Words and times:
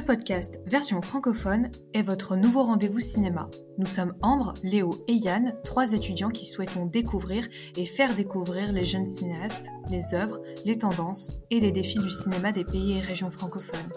Le 0.00 0.06
podcast 0.06 0.60
version 0.64 1.02
francophone 1.02 1.70
est 1.92 2.00
votre 2.00 2.34
nouveau 2.34 2.62
rendez-vous 2.62 3.00
cinéma. 3.00 3.50
Nous 3.76 3.84
sommes 3.84 4.14
Ambre, 4.22 4.54
Léo 4.62 4.88
et 5.08 5.12
Yann, 5.12 5.54
trois 5.62 5.92
étudiants 5.92 6.30
qui 6.30 6.46
souhaitons 6.46 6.86
découvrir 6.86 7.46
et 7.76 7.84
faire 7.84 8.14
découvrir 8.16 8.72
les 8.72 8.86
jeunes 8.86 9.04
cinéastes, 9.04 9.66
les 9.90 10.14
œuvres, 10.14 10.40
les 10.64 10.78
tendances 10.78 11.34
et 11.50 11.60
les 11.60 11.70
défis 11.70 11.98
du 11.98 12.10
cinéma 12.10 12.50
des 12.50 12.64
pays 12.64 12.96
et 12.96 13.00
régions 13.00 13.30
francophones. 13.30 13.92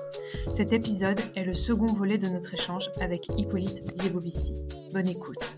Cet 0.51 0.73
épisode 0.73 1.21
est 1.37 1.45
le 1.45 1.54
second 1.54 1.86
volet 1.86 2.17
de 2.17 2.27
notre 2.27 2.54
échange 2.54 2.91
avec 2.99 3.29
Hippolyte 3.38 4.04
Liebovici. 4.04 4.55
Bonne 4.93 5.07
écoute. 5.07 5.57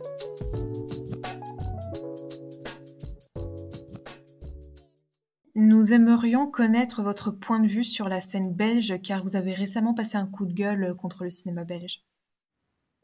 Nous 5.76 5.92
aimerions 5.92 6.48
connaître 6.48 7.02
votre 7.02 7.32
point 7.32 7.60
de 7.60 7.68
vue 7.68 7.84
sur 7.84 8.08
la 8.08 8.22
scène 8.22 8.54
belge 8.54 8.94
car 9.04 9.22
vous 9.22 9.36
avez 9.36 9.54
récemment 9.54 9.94
passé 9.94 10.18
un 10.18 10.26
coup 10.26 10.46
de 10.46 10.54
gueule 10.54 10.96
contre 10.96 11.26
le 11.26 11.30
cinéma 11.30 11.66
belge. 11.66 12.02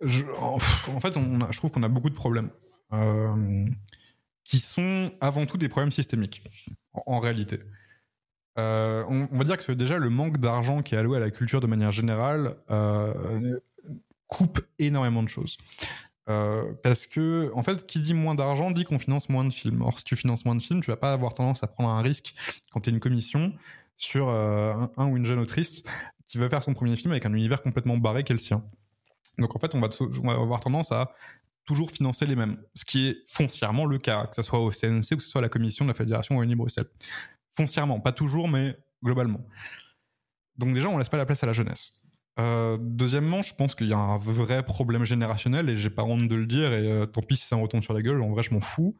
en, 0.01 0.57
fait, 0.57 1.13
je 1.51 1.57
trouve 1.57 1.69
qu'on 1.69 1.83
a 1.83 1.89
beaucoup 1.89 2.09
de 2.09 2.15
problèmes 2.15 2.49
euh, 2.93 3.65
qui 4.45 4.59
sont 4.59 5.11
avant 5.19 5.45
tout 5.45 5.57
des 5.57 5.67
problèmes 5.67 5.91
systémiques 5.91 6.43
en, 6.93 7.19
réalité. 7.19 7.59
Euh, 8.57 9.03
on, 9.09 9.37
va 9.37 9.43
dire 9.43 9.57
que 9.57 9.73
déjà 9.73 9.97
le 9.97 10.09
manque 10.09 10.37
d'argent 10.37 10.81
qui 10.81 10.95
est 10.95 10.97
alloué 10.97 11.17
à 11.17 11.19
la 11.19 11.29
culture 11.29 11.59
de 11.59 11.67
manière 11.67 11.91
générale 11.91 12.55
euh, 12.69 13.59
coupe 14.27 14.61
énormément 14.79 15.23
de 15.23 15.27
choses. 15.27 15.57
Euh, 16.31 16.73
parce 16.83 17.07
que, 17.07 17.51
en 17.53 17.63
fait, 17.63 17.85
qui 17.85 17.99
dit 17.99 18.13
moins 18.13 18.35
d'argent 18.35 18.71
dit 18.71 18.85
qu'on 18.85 18.99
finance 18.99 19.29
moins 19.29 19.43
de 19.43 19.53
films. 19.53 19.81
Or, 19.81 19.99
si 19.99 20.05
tu 20.05 20.15
finances 20.15 20.45
moins 20.45 20.55
de 20.55 20.61
films, 20.61 20.81
tu 20.81 20.89
vas 20.89 20.97
pas 20.97 21.13
avoir 21.13 21.33
tendance 21.33 21.63
à 21.63 21.67
prendre 21.67 21.89
un 21.89 22.01
risque 22.01 22.33
quand 22.71 22.79
tu 22.79 22.89
es 22.89 22.93
une 22.93 22.99
commission 22.99 23.53
sur 23.97 24.29
euh, 24.29 24.73
un, 24.97 25.07
ou 25.07 25.17
une 25.17 25.25
jeune 25.25 25.39
autrice 25.39 25.83
qui 26.27 26.37
va 26.37 26.49
faire 26.49 26.63
son 26.63 26.73
premier 26.73 26.95
film 26.95 27.11
avec 27.11 27.25
un 27.25 27.33
univers 27.33 27.61
complètement 27.61 27.97
barré 27.97 28.23
qu'est 28.23 28.33
le 28.33 28.39
sien. 28.39 28.63
Donc, 29.37 29.55
en 29.55 29.59
fait, 29.59 29.75
on 29.75 29.81
va, 29.81 30.33
avoir 30.33 30.61
tendance 30.61 30.91
à 30.91 31.13
toujours 31.65 31.91
financer 31.91 32.25
les 32.25 32.35
mêmes, 32.35 32.57
ce 32.75 32.85
qui 32.85 33.07
est 33.07 33.17
foncièrement 33.27 33.85
le 33.85 33.97
cas, 33.97 34.25
que 34.27 34.35
ce 34.35 34.41
soit 34.41 34.59
au 34.59 34.71
CNC 34.71 35.13
ou 35.13 35.17
que 35.17 35.23
ce 35.23 35.29
soit 35.29 35.39
à 35.39 35.43
la 35.43 35.49
commission 35.49 35.85
de 35.85 35.91
la 35.91 35.95
Fédération 35.95 36.35
Wallonie-Bruxelles. 36.35 36.89
Foncièrement, 37.55 37.99
pas 37.99 38.11
toujours, 38.11 38.47
mais 38.47 38.77
globalement. 39.03 39.45
Donc 40.57 40.73
déjà, 40.73 40.89
on 40.89 40.97
laisse 40.97 41.09
pas 41.09 41.17
la 41.17 41.25
place 41.25 41.43
à 41.43 41.47
la 41.47 41.53
jeunesse. 41.53 42.01
Euh, 42.39 42.77
deuxièmement, 42.79 43.41
je 43.41 43.53
pense 43.53 43.75
qu'il 43.75 43.87
y 43.87 43.93
a 43.93 43.97
un 43.97 44.17
vrai 44.17 44.63
problème 44.63 45.03
générationnel 45.03 45.69
et 45.69 45.77
j'ai 45.77 45.89
pas 45.89 46.03
honte 46.03 46.27
de 46.27 46.35
le 46.35 46.45
dire 46.45 46.71
et 46.71 46.89
euh, 46.89 47.05
tant 47.05 47.21
pis 47.21 47.35
si 47.35 47.45
ça 47.45 47.57
me 47.57 47.61
retombe 47.61 47.83
sur 47.83 47.93
la 47.93 48.01
gueule, 48.01 48.21
en 48.21 48.29
vrai 48.29 48.43
je 48.43 48.53
m'en 48.53 48.61
fous. 48.61 48.95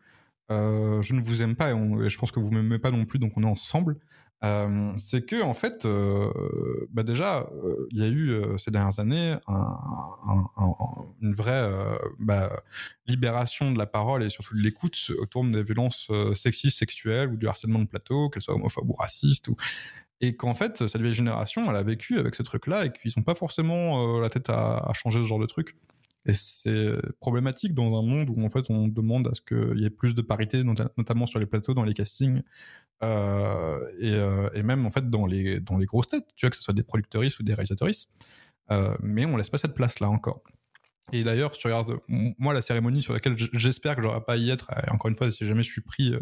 Euh, 0.52 1.02
je 1.02 1.14
ne 1.14 1.22
vous 1.22 1.42
aime 1.42 1.56
pas 1.56 1.72
et, 1.72 2.10
je 2.10 2.18
pense 2.18 2.32
que 2.32 2.40
vous 2.40 2.52
m'aimez 2.52 2.80
pas 2.80 2.92
non 2.92 3.06
plus 3.06 3.20
donc 3.20 3.32
on 3.38 3.44
est 3.44 3.46
ensemble. 3.46 3.98
c'est 4.98 5.26
que 5.26 5.42
en 5.42 5.54
fait, 5.54 5.88
bah 6.92 7.04
déjà, 7.04 7.48
il 7.92 8.00
y 8.00 8.04
a 8.04 8.10
eu 8.10 8.58
ces 8.58 8.70
dernières 8.72 9.00
années 9.00 9.36
une 11.22 11.34
vraie 11.34 11.70
bah, 12.20 12.62
libération 13.08 13.72
de 13.72 13.78
la 13.78 13.86
parole 13.86 14.24
et 14.24 14.30
surtout 14.30 14.56
de 14.56 14.62
l'écoute 14.62 15.12
autour 15.20 15.46
des 15.46 15.64
violences 15.64 16.12
sexistes, 16.36 16.80
sexuelles 16.80 17.30
ou 17.30 17.38
du 17.38 17.48
harcèlement 17.48 17.80
de 17.80 17.86
plateau, 17.88 18.30
qu'elles 18.30 18.42
soient 18.42 18.56
homophobes 18.56 18.90
ou 18.90 18.94
racistes 18.94 19.48
ou 19.48 19.56
et 20.22 20.36
qu'en 20.36 20.54
fait 20.54 20.88
cette 20.88 21.02
vieille 21.02 21.14
génération 21.14 21.70
elle 21.70 21.76
a 21.76 21.84
vécu 21.84 22.18
avec 22.20 22.36
ce 22.36 22.44
truc 22.44 22.68
là 22.68 22.86
et 22.86 22.92
qu'ils 22.92 23.12
n'ont 23.18 23.24
pas 23.24 23.36
forcément 23.36 24.18
euh, 24.18 24.22
la 24.22 24.30
tête 24.30 24.50
à, 24.50 24.90
changer 24.94 25.20
ce 25.20 25.26
genre 25.26 25.40
de 25.40 25.48
truc. 25.48 25.76
Et 26.28 26.34
c'est 26.34 26.98
problématique 27.20 27.74
dans 27.74 27.98
un 27.98 28.04
monde 28.04 28.30
où 28.30 28.46
en 28.46 28.50
fait 28.52 28.70
on 28.70 28.88
demande 28.88 29.28
à 29.28 29.34
ce 29.34 29.42
qu'il 29.42 29.82
y 29.82 29.86
ait 29.86 29.90
plus 29.90 30.14
de 30.14 30.22
parité 30.22 30.64
notamment 30.64 31.26
sur 31.26 31.40
les 31.40 31.48
plateaux 31.48 31.74
dans 31.74 31.84
les 31.84 31.96
castings 31.96 32.44
euh, 33.04 33.80
euh, 34.04 34.50
et, 34.54 34.62
même 34.62 34.86
en 34.86 34.92
fait 34.92 35.10
dans 35.10 35.26
les 35.26 35.60
dans 35.60 35.80
les 35.80 35.88
grosses 35.88 36.10
têtes 36.10 36.28
tu 36.36 36.46
vois 36.46 36.52
que 36.52 36.58
ce 36.58 36.62
soit 36.62 36.76
des 36.76 36.84
producteuristes 36.84 37.40
ou 37.40 37.44
des 37.44 37.56
réalisateuristes 37.56 38.12
mais 39.02 39.26
on 39.26 39.36
laisse 39.36 39.50
pas 39.50 39.58
cette 39.58 39.74
place 39.74 40.00
là 40.00 40.10
encore. 40.10 40.44
Et 41.12 41.26
d'ailleurs, 41.26 41.54
si 41.54 41.60
tu 41.60 41.68
regardes, 41.68 41.98
moi, 42.08 42.54
la 42.54 42.62
cérémonie 42.62 43.02
sur 43.02 43.12
laquelle 43.12 43.36
j'espère 43.52 43.98
que 43.98 44.02
j'aurai 44.02 44.22
pas 44.22 44.38
y 44.38 44.50
être, 44.50 44.72
encore 44.90 45.10
une 45.10 45.18
fois, 45.18 45.30
si 45.30 45.46
jamais 45.46 45.62
je 45.62 45.70
suis 45.70 45.82
pris 45.82 46.14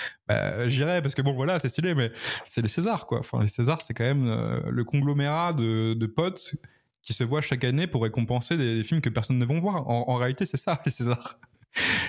bah, 0.28 0.68
j'irai 0.68 1.02
parce 1.02 1.14
que 1.14 1.22
bon 1.22 1.32
voilà 1.32 1.58
c'est 1.60 1.68
stylé 1.68 1.94
mais 1.94 2.12
c'est 2.44 2.62
les 2.62 2.68
Césars 2.68 3.06
quoi. 3.06 3.20
Enfin 3.20 3.40
les 3.40 3.48
Césars 3.48 3.82
c'est 3.82 3.94
quand 3.94 4.04
même 4.04 4.26
euh, 4.26 4.60
le 4.70 4.84
conglomérat 4.84 5.52
de, 5.52 5.94
de, 5.94 6.06
potes 6.06 6.54
qui 7.02 7.12
se 7.12 7.24
voient 7.24 7.40
chaque 7.40 7.64
année 7.64 7.86
pour 7.86 8.02
récompenser 8.02 8.56
des, 8.56 8.84
films 8.84 9.00
que 9.00 9.08
personne 9.08 9.38
ne 9.38 9.44
vont 9.44 9.60
voir. 9.60 9.88
En, 9.88 10.14
réalité 10.16 10.46
c'est 10.46 10.56
ça 10.56 10.80
les 10.86 10.92
Césars. 10.92 11.38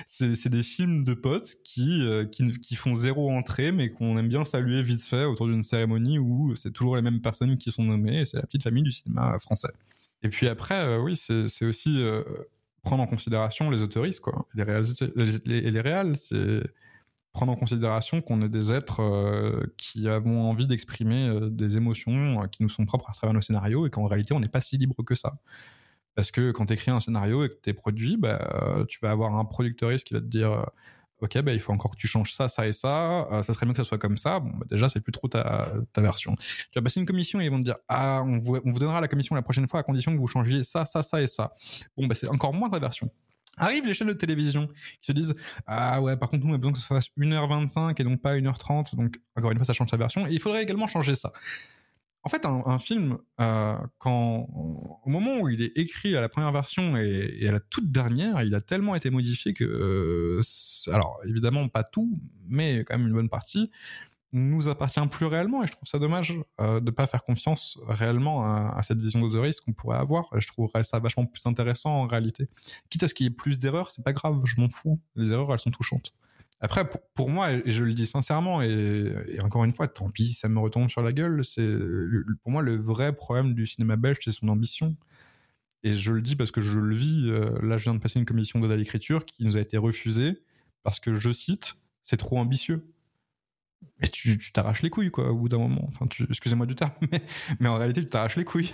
C'est 0.06 0.50
des 0.50 0.62
films 0.62 1.04
de 1.04 1.14
potes 1.14 1.56
qui, 1.64 2.06
euh, 2.06 2.26
qui, 2.26 2.52
qui 2.60 2.76
font 2.76 2.94
zéro 2.94 3.30
entrée 3.30 3.72
mais 3.72 3.88
qu'on 3.88 4.18
aime 4.18 4.28
bien 4.28 4.44
saluer 4.44 4.82
vite 4.82 5.02
fait 5.02 5.24
autour 5.24 5.46
d'une 5.46 5.62
cérémonie 5.62 6.18
où 6.18 6.54
c'est 6.54 6.70
toujours 6.70 6.96
les 6.96 7.02
mêmes 7.02 7.22
personnes 7.22 7.56
qui 7.56 7.72
sont 7.72 7.82
nommées 7.82 8.26
c'est 8.26 8.36
la 8.36 8.42
petite 8.42 8.62
famille 8.62 8.82
du 8.82 8.92
cinéma 8.92 9.38
français. 9.38 9.72
Et 10.22 10.28
puis 10.28 10.48
après 10.48 10.78
euh, 10.78 11.00
oui 11.00 11.16
c'est 11.16 11.64
aussi 11.64 12.04
prendre 12.82 13.02
en 13.02 13.06
considération 13.06 13.70
les 13.70 13.82
autoristes 13.82 14.20
quoi. 14.20 14.46
Les 14.54 14.62
réalisateurs 14.62 15.08
les, 15.16 15.32
les, 15.46 15.70
les 15.70 15.80
réals 15.80 16.18
c'est 16.18 16.62
prendre 17.34 17.52
en 17.52 17.56
considération 17.56 18.22
qu'on 18.22 18.40
est 18.42 18.48
des 18.48 18.72
êtres 18.72 19.02
euh, 19.02 19.74
qui 19.76 20.08
avons 20.08 20.48
envie 20.48 20.68
d'exprimer 20.68 21.28
euh, 21.28 21.50
des 21.50 21.76
émotions 21.76 22.40
euh, 22.40 22.46
qui 22.46 22.62
nous 22.62 22.68
sont 22.70 22.86
propres 22.86 23.10
à 23.10 23.12
travers 23.12 23.34
nos 23.34 23.42
scénarios 23.42 23.86
et 23.86 23.90
qu'en 23.90 24.06
réalité 24.06 24.32
on 24.32 24.40
n'est 24.40 24.48
pas 24.48 24.62
si 24.62 24.78
libre 24.78 25.02
que 25.02 25.16
ça. 25.16 25.34
Parce 26.14 26.30
que 26.30 26.52
quand 26.52 26.66
tu 26.66 26.74
écris 26.74 26.92
un 26.92 27.00
scénario 27.00 27.44
et 27.44 27.48
que 27.48 27.56
tu 27.60 27.70
es 27.70 27.72
produit, 27.72 28.16
bah, 28.16 28.84
tu 28.88 29.00
vas 29.02 29.10
avoir 29.10 29.34
un 29.34 29.44
producteuriste 29.44 30.06
qui 30.06 30.14
va 30.14 30.20
te 30.20 30.26
dire 30.26 30.64
Ok, 31.20 31.40
bah, 31.42 31.52
il 31.52 31.58
faut 31.58 31.72
encore 31.72 31.90
que 31.90 31.96
tu 31.96 32.06
changes 32.06 32.32
ça, 32.34 32.48
ça 32.48 32.68
et 32.68 32.72
ça, 32.72 33.28
ça 33.42 33.52
serait 33.52 33.66
mieux 33.66 33.72
que 33.72 33.82
ça 33.82 33.84
soit 33.84 33.98
comme 33.98 34.16
ça. 34.16 34.38
Bon, 34.38 34.50
bah, 34.50 34.66
déjà, 34.70 34.88
c'est 34.88 35.00
plus 35.00 35.10
trop 35.10 35.26
ta, 35.26 35.72
version. 35.96 36.36
Tu 36.36 36.76
vas 36.76 36.82
passer 36.82 37.00
une 37.00 37.06
commission 37.06 37.40
et 37.40 37.46
ils 37.46 37.50
vont 37.50 37.58
te 37.58 37.64
dire 37.64 37.78
Ah, 37.88 38.22
on 38.24 38.38
vous, 38.38 38.60
on 38.64 38.70
vous 38.72 38.78
donnera 38.78 39.00
la 39.00 39.08
commission 39.08 39.34
la 39.34 39.42
prochaine 39.42 39.66
fois 39.66 39.80
à 39.80 39.82
condition 39.82 40.12
que 40.12 40.18
vous 40.18 40.28
changiez 40.28 40.62
ça, 40.62 40.84
ça, 40.84 41.02
ça 41.02 41.20
et 41.20 41.26
ça. 41.26 41.52
Bon, 41.96 42.06
bah, 42.06 42.14
c'est 42.14 42.28
encore 42.28 42.54
moins 42.54 42.70
ta 42.70 42.78
version. 42.78 43.10
Arrivent 43.56 43.86
les 43.86 43.94
chaînes 43.94 44.08
de 44.08 44.12
télévision 44.12 44.66
qui 45.00 45.06
se 45.06 45.12
disent 45.12 45.34
Ah 45.66 46.00
ouais, 46.00 46.16
par 46.16 46.28
contre, 46.28 46.44
nous, 46.44 46.52
on 46.52 46.54
a 46.54 46.58
besoin 46.58 46.72
que 46.72 46.78
ça 46.78 46.86
fasse 46.86 47.08
1h25 47.18 48.00
et 48.00 48.04
donc 48.04 48.20
pas 48.20 48.36
1h30. 48.36 48.96
Donc, 48.96 49.20
encore 49.36 49.50
une 49.50 49.58
fois, 49.58 49.66
ça 49.66 49.72
change 49.72 49.90
sa 49.90 49.96
version. 49.96 50.26
Et 50.26 50.32
il 50.32 50.40
faudrait 50.40 50.62
également 50.62 50.86
changer 50.86 51.14
ça. 51.14 51.32
En 52.26 52.30
fait, 52.30 52.46
un, 52.46 52.78
film, 52.78 53.18
euh, 53.38 53.76
quand, 53.98 54.48
au 54.48 55.10
moment 55.10 55.40
où 55.40 55.50
il 55.50 55.60
est 55.60 55.76
écrit 55.76 56.16
à 56.16 56.22
la 56.22 56.30
première 56.30 56.52
version 56.52 56.96
et, 56.96 57.46
à 57.46 57.52
la 57.52 57.60
toute 57.60 57.92
dernière, 57.92 58.40
il 58.42 58.54
a 58.54 58.62
tellement 58.62 58.94
été 58.94 59.10
modifié 59.10 59.52
que, 59.52 59.64
euh, 59.64 60.40
alors 60.90 61.20
évidemment 61.28 61.68
pas 61.68 61.82
tout, 61.82 62.18
mais 62.48 62.82
quand 62.84 62.96
même 62.96 63.08
une 63.08 63.12
bonne 63.12 63.28
partie, 63.28 63.70
nous 64.34 64.68
appartient 64.68 65.06
plus 65.06 65.26
réellement 65.26 65.62
et 65.62 65.66
je 65.66 65.72
trouve 65.72 65.88
ça 65.88 66.00
dommage 66.00 66.34
euh, 66.60 66.80
de 66.80 66.90
pas 66.90 67.06
faire 67.06 67.22
confiance 67.22 67.78
réellement 67.86 68.44
à, 68.44 68.82
cette 68.82 68.98
vision 68.98 69.26
de 69.26 69.60
qu'on 69.60 69.72
pourrait 69.72 69.96
avoir. 69.96 70.28
Je 70.36 70.46
trouverais 70.48 70.82
ça 70.82 70.98
vachement 70.98 71.24
plus 71.24 71.46
intéressant 71.46 71.90
en 71.90 72.06
réalité. 72.06 72.48
Quitte 72.90 73.04
à 73.04 73.08
ce 73.08 73.14
qu'il 73.14 73.24
y 73.24 73.26
ait 73.28 73.30
plus 73.30 73.58
d'erreurs, 73.58 73.92
c'est 73.92 74.04
pas 74.04 74.12
grave, 74.12 74.42
je 74.44 74.60
m'en 74.60 74.68
fous. 74.68 75.00
Les 75.14 75.30
erreurs, 75.30 75.52
elles 75.52 75.60
sont 75.60 75.70
touchantes. 75.70 76.12
Après, 76.60 76.88
pour, 77.14 77.30
moi, 77.30 77.52
et 77.52 77.70
je 77.70 77.84
le 77.84 77.94
dis 77.94 78.06
sincèrement, 78.06 78.62
et, 78.62 79.38
encore 79.40 79.64
une 79.64 79.72
fois, 79.72 79.86
tant 79.86 80.08
pis, 80.08 80.32
ça 80.32 80.48
me 80.48 80.58
retombe 80.58 80.88
sur 80.88 81.02
la 81.02 81.12
gueule, 81.12 81.44
c'est 81.44 81.76
pour 82.42 82.50
moi 82.50 82.62
le 82.62 82.76
vrai 82.76 83.14
problème 83.14 83.54
du 83.54 83.66
cinéma 83.66 83.96
belge, 83.96 84.18
c'est 84.24 84.32
son 84.32 84.48
ambition. 84.48 84.96
Et 85.82 85.94
je 85.94 86.10
le 86.10 86.22
dis 86.22 86.34
parce 86.34 86.50
que 86.50 86.60
je 86.62 86.78
le 86.78 86.94
vis. 86.96 87.28
Euh, 87.28 87.58
là, 87.62 87.76
je 87.76 87.84
viens 87.84 87.94
de 87.94 87.98
passer 87.98 88.18
une 88.18 88.24
commission 88.24 88.58
d'aide 88.58 88.72
à 88.72 88.76
l'écriture 88.76 89.26
qui 89.26 89.44
nous 89.44 89.56
a 89.56 89.60
été 89.60 89.76
refusée 89.76 90.42
parce 90.82 90.98
que, 90.98 91.14
je 91.14 91.32
cite, 91.32 91.76
c'est 92.02 92.16
trop 92.16 92.38
ambitieux 92.38 92.93
mais 94.00 94.08
tu 94.08 94.38
t'arraches 94.52 94.82
les 94.82 94.90
couilles, 94.90 95.10
quoi, 95.10 95.30
au 95.30 95.36
bout 95.36 95.48
d'un 95.48 95.58
moment. 95.58 95.88
Enfin, 95.88 96.06
excusez-moi 96.28 96.66
du 96.66 96.74
terme, 96.74 96.92
mais, 97.60 97.68
en 97.68 97.76
réalité, 97.76 98.02
tu 98.02 98.10
t'arraches 98.10 98.36
les 98.36 98.44
couilles. 98.44 98.72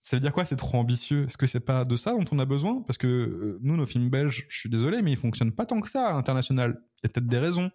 Ça 0.00 0.16
veut 0.16 0.20
dire 0.20 0.32
quoi 0.32 0.44
C'est 0.44 0.56
trop 0.56 0.78
ambitieux? 0.78 1.26
Est-ce 1.26 1.36
que 1.36 1.46
c'est 1.46 1.60
pas 1.60 1.84
de 1.84 1.96
ça 1.96 2.12
dont 2.12 2.24
on 2.30 2.38
a 2.38 2.44
besoin? 2.44 2.82
Parce 2.82 2.96
que 2.96 3.06
euh, 3.08 3.58
nous, 3.62 3.76
nos 3.76 3.86
films 3.86 4.08
belges, 4.08 4.46
je 4.48 4.56
suis 4.56 4.68
désolé, 4.68 5.02
mais 5.02 5.10
ils 5.10 5.16
fonctionnent 5.16 5.50
pas 5.50 5.66
tant 5.66 5.80
que 5.80 5.90
ça 5.90 6.06
à 6.06 6.12
l'international. 6.12 6.80
Il 6.98 7.00
y 7.02 7.06
a 7.06 7.08
peut-être 7.08 7.26
des 7.26 7.38
raisons 7.38 7.72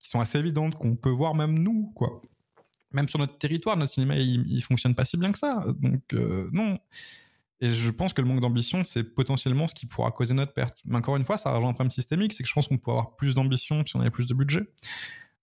qui 0.00 0.08
sont 0.08 0.20
assez 0.20 0.38
évidentes 0.38 0.74
qu'on 0.74 0.96
peut 0.96 1.10
voir 1.10 1.34
même 1.36 1.56
nous, 1.56 1.92
quoi. 1.94 2.20
Même 2.90 3.08
sur 3.08 3.20
notre 3.20 3.38
territoire, 3.38 3.76
notre 3.76 3.92
cinéma, 3.92 4.16
il, 4.16 4.60
fonctionne 4.62 4.94
pas 4.94 5.04
si 5.04 5.16
bien 5.16 5.30
que 5.30 5.38
ça. 5.38 5.64
Donc 5.80 6.02
euh, 6.12 6.50
non. 6.52 6.78
Et 7.62 7.72
je 7.72 7.90
pense 7.90 8.12
que 8.12 8.20
le 8.20 8.26
manque 8.26 8.40
d'ambition, 8.40 8.82
c'est 8.82 9.04
potentiellement 9.04 9.68
ce 9.68 9.74
qui 9.74 9.86
pourra 9.86 10.10
causer 10.10 10.34
notre 10.34 10.52
perte. 10.52 10.80
Mais 10.84 10.96
encore 10.96 11.16
une 11.16 11.24
fois, 11.24 11.38
ça 11.38 11.52
rejoint 11.52 11.70
un 11.70 11.74
problème 11.74 11.92
systémique, 11.92 12.32
c'est 12.32 12.42
que 12.42 12.48
je 12.48 12.54
pense 12.54 12.66
qu'on 12.66 12.76
pourrait 12.76 12.98
avoir 12.98 13.14
plus 13.14 13.36
d'ambition 13.36 13.86
si 13.86 13.94
on 13.94 14.00
avait 14.00 14.10
plus 14.10 14.26
de 14.26 14.34
budget. 14.34 14.62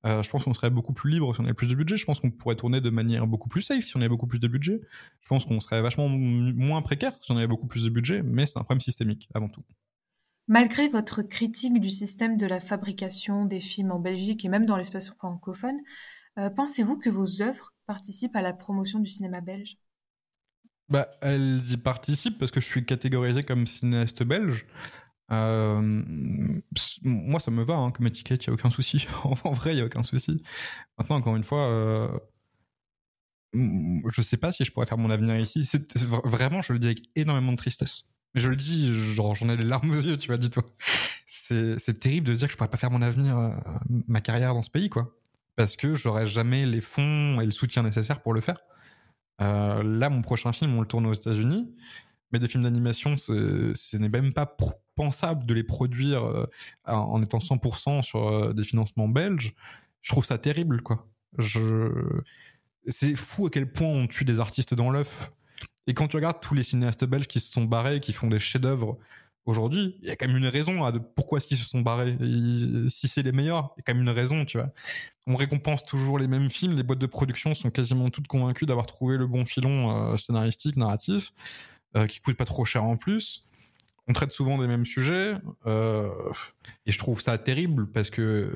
Euh, 0.05 0.23
je 0.23 0.29
pense 0.29 0.45
qu'on 0.45 0.53
serait 0.53 0.69
beaucoup 0.69 0.93
plus 0.93 1.11
libre 1.11 1.33
si 1.35 1.41
on 1.41 1.43
avait 1.43 1.53
plus 1.53 1.67
de 1.67 1.75
budget. 1.75 1.97
Je 1.97 2.05
pense 2.05 2.19
qu'on 2.19 2.31
pourrait 2.31 2.55
tourner 2.55 2.79
de 2.79 2.89
manière 2.89 3.27
beaucoup 3.27 3.49
plus 3.49 3.61
safe 3.61 3.85
si 3.85 3.97
on 3.97 3.99
avait 3.99 4.09
beaucoup 4.09 4.27
plus 4.27 4.39
de 4.39 4.47
budget. 4.47 4.79
Je 5.21 5.27
pense 5.27 5.45
qu'on 5.45 5.59
serait 5.59 5.81
vachement 5.81 6.07
moins 6.07 6.81
précaire 6.81 7.13
si 7.21 7.31
on 7.31 7.37
avait 7.37 7.47
beaucoup 7.47 7.67
plus 7.67 7.83
de 7.83 7.89
budget, 7.89 8.23
mais 8.23 8.45
c'est 8.45 8.57
un 8.57 8.63
problème 8.63 8.81
systémique 8.81 9.27
avant 9.33 9.49
tout. 9.49 9.63
Malgré 10.47 10.87
votre 10.87 11.21
critique 11.21 11.79
du 11.79 11.91
système 11.91 12.37
de 12.37 12.47
la 12.47 12.59
fabrication 12.59 13.45
des 13.45 13.59
films 13.59 13.91
en 13.91 13.99
Belgique 13.99 14.45
et 14.45 14.49
même 14.49 14.65
dans 14.65 14.77
l'espace 14.77 15.09
francophone, 15.09 15.77
euh, 16.39 16.49
pensez-vous 16.49 16.97
que 16.97 17.09
vos 17.09 17.41
œuvres 17.41 17.73
participent 17.85 18.35
à 18.35 18.41
la 18.41 18.53
promotion 18.53 18.99
du 18.99 19.09
cinéma 19.09 19.41
belge? 19.41 19.77
Bah, 20.87 21.07
elles 21.21 21.61
y 21.71 21.77
participent 21.77 22.39
parce 22.39 22.51
que 22.51 22.59
je 22.59 22.65
suis 22.65 22.83
catégorisé 22.83 23.43
comme 23.43 23.67
cinéaste 23.67 24.23
belge. 24.23 24.65
Euh, 25.31 26.03
moi, 27.03 27.39
ça 27.39 27.51
me 27.51 27.63
va 27.63 27.75
hein, 27.75 27.91
comme 27.91 28.07
étiquette, 28.07 28.45
il 28.45 28.49
n'y 28.49 28.51
a 28.51 28.55
aucun 28.55 28.69
souci. 28.69 29.07
en 29.23 29.53
vrai, 29.53 29.73
il 29.73 29.75
n'y 29.75 29.81
a 29.81 29.85
aucun 29.85 30.03
souci. 30.03 30.41
Maintenant, 30.97 31.17
encore 31.17 31.35
une 31.35 31.43
fois, 31.43 31.67
euh, 31.67 32.09
je 33.53 34.21
sais 34.21 34.37
pas 34.37 34.51
si 34.51 34.65
je 34.65 34.71
pourrais 34.71 34.85
faire 34.85 34.97
mon 34.97 35.09
avenir 35.09 35.37
ici. 35.37 35.69
Vraiment, 36.23 36.61
je 36.61 36.73
le 36.73 36.79
dis 36.79 36.87
avec 36.87 37.09
énormément 37.15 37.51
de 37.51 37.57
tristesse. 37.57 38.05
Je 38.35 38.47
le 38.47 38.55
dis, 38.55 38.93
j'en 39.15 39.33
ai 39.49 39.57
les 39.57 39.63
larmes 39.63 39.91
aux 39.91 40.01
yeux, 40.01 40.17
tu 40.17 40.27
vois, 40.27 40.37
dis-toi. 40.37 40.63
C'est 41.25 41.99
terrible 41.99 42.27
de 42.27 42.33
se 42.33 42.39
dire 42.39 42.47
que 42.47 42.53
je 42.53 42.57
pourrais 42.57 42.69
pas 42.69 42.77
faire 42.77 42.91
mon 42.91 43.01
avenir, 43.01 43.37
euh, 43.37 43.49
ma 44.07 44.21
carrière 44.21 44.53
dans 44.53 44.61
ce 44.61 44.69
pays, 44.69 44.89
quoi. 44.89 45.15
Parce 45.55 45.75
que 45.75 45.95
j'aurais 45.95 46.27
jamais 46.27 46.65
les 46.65 46.81
fonds 46.81 47.41
et 47.41 47.45
le 47.45 47.51
soutien 47.51 47.83
nécessaire 47.83 48.21
pour 48.21 48.33
le 48.33 48.41
faire. 48.41 48.59
Là, 49.39 50.09
mon 50.09 50.21
prochain 50.21 50.53
film, 50.53 50.75
on 50.75 50.81
le 50.81 50.87
tourne 50.87 51.05
aux 51.05 51.13
États-Unis. 51.13 51.73
Mais 52.31 52.39
des 52.39 52.47
films 52.47 52.63
d'animation, 52.63 53.17
ce 53.17 53.97
n'est 53.97 54.09
même 54.09 54.31
pas 54.31 54.45
pensable 54.99 55.45
de 55.45 55.53
les 55.53 55.63
produire 55.63 56.25
euh, 56.25 56.45
en 56.85 57.23
étant 57.23 57.37
100% 57.37 58.01
sur 58.01 58.53
des 58.53 58.63
financements 58.65 59.07
belges. 59.07 59.55
Je 60.01 60.11
trouve 60.11 60.25
ça 60.25 60.37
terrible, 60.37 60.81
quoi. 60.81 61.07
C'est 62.87 63.15
fou 63.15 63.45
à 63.45 63.49
quel 63.49 63.71
point 63.71 63.87
on 63.87 64.07
tue 64.07 64.25
des 64.25 64.41
artistes 64.41 64.73
dans 64.73 64.91
l'œuf. 64.91 65.31
Et 65.87 65.93
quand 65.93 66.09
tu 66.09 66.17
regardes 66.17 66.41
tous 66.41 66.53
les 66.53 66.63
cinéastes 66.63 67.05
belges 67.05 67.27
qui 67.27 67.39
se 67.39 67.51
sont 67.51 67.63
barrés, 67.63 68.01
qui 68.01 68.11
font 68.11 68.27
des 68.27 68.39
chefs-d'œuvre 68.39 68.97
aujourd'hui, 69.45 69.95
il 70.01 70.09
y 70.09 70.11
a 70.11 70.15
quand 70.15 70.27
même 70.27 70.37
une 70.37 70.47
raison 70.47 70.83
à 70.83 70.91
de 70.91 70.99
pourquoi 70.99 71.37
est-ce 71.37 71.47
qu'ils 71.47 71.57
se 71.57 71.65
sont 71.65 71.81
barrés. 71.81 72.17
si 72.87 73.07
c'est 73.07 73.23
les 73.23 73.31
meilleurs, 73.31 73.73
il 73.75 73.79
y 73.79 73.81
a 73.81 73.83
quand 73.85 73.93
même 73.93 74.03
une 74.03 74.13
raison, 74.13 74.43
tu 74.43 74.57
vois. 74.57 74.71
On 75.27 75.35
récompense 75.35 75.83
toujours 75.85 76.19
les 76.19 76.27
mêmes 76.27 76.49
films, 76.49 76.75
les 76.75 76.83
boîtes 76.83 76.99
de 76.99 77.05
production 77.05 77.53
sont 77.53 77.71
quasiment 77.71 78.09
toutes 78.09 78.27
convaincues 78.27 78.65
d'avoir 78.65 78.85
trouvé 78.85 79.17
le 79.17 79.27
bon 79.27 79.45
filon 79.45 80.11
euh, 80.11 80.17
scénaristique, 80.17 80.75
narratif, 80.75 81.31
euh, 81.95 82.05
qui 82.05 82.19
coûte 82.19 82.37
pas 82.37 82.45
trop 82.45 82.65
cher 82.65 82.83
en 82.83 82.97
plus. 82.97 83.45
On 84.09 84.13
traite 84.13 84.31
souvent 84.31 84.57
des 84.57 84.67
mêmes 84.67 84.87
sujets, 84.87 85.35
euh, 85.67 86.09
et 86.87 86.91
je 86.91 86.97
trouve 86.97 87.21
ça 87.21 87.37
terrible 87.37 87.91
parce 87.91 88.09
que 88.09 88.51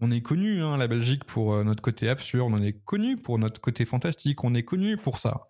on 0.00 0.10
est 0.10 0.22
connu, 0.22 0.62
hein, 0.62 0.78
la 0.78 0.88
Belgique, 0.88 1.24
pour 1.24 1.52
euh, 1.52 1.62
notre 1.62 1.82
côté 1.82 2.08
absurde, 2.08 2.50
on 2.54 2.62
est 2.62 2.72
connu 2.84 3.16
pour 3.16 3.38
notre 3.38 3.60
côté 3.60 3.84
fantastique, 3.84 4.44
on 4.44 4.54
est 4.54 4.62
connu 4.62 4.96
pour 4.96 5.18
ça. 5.18 5.48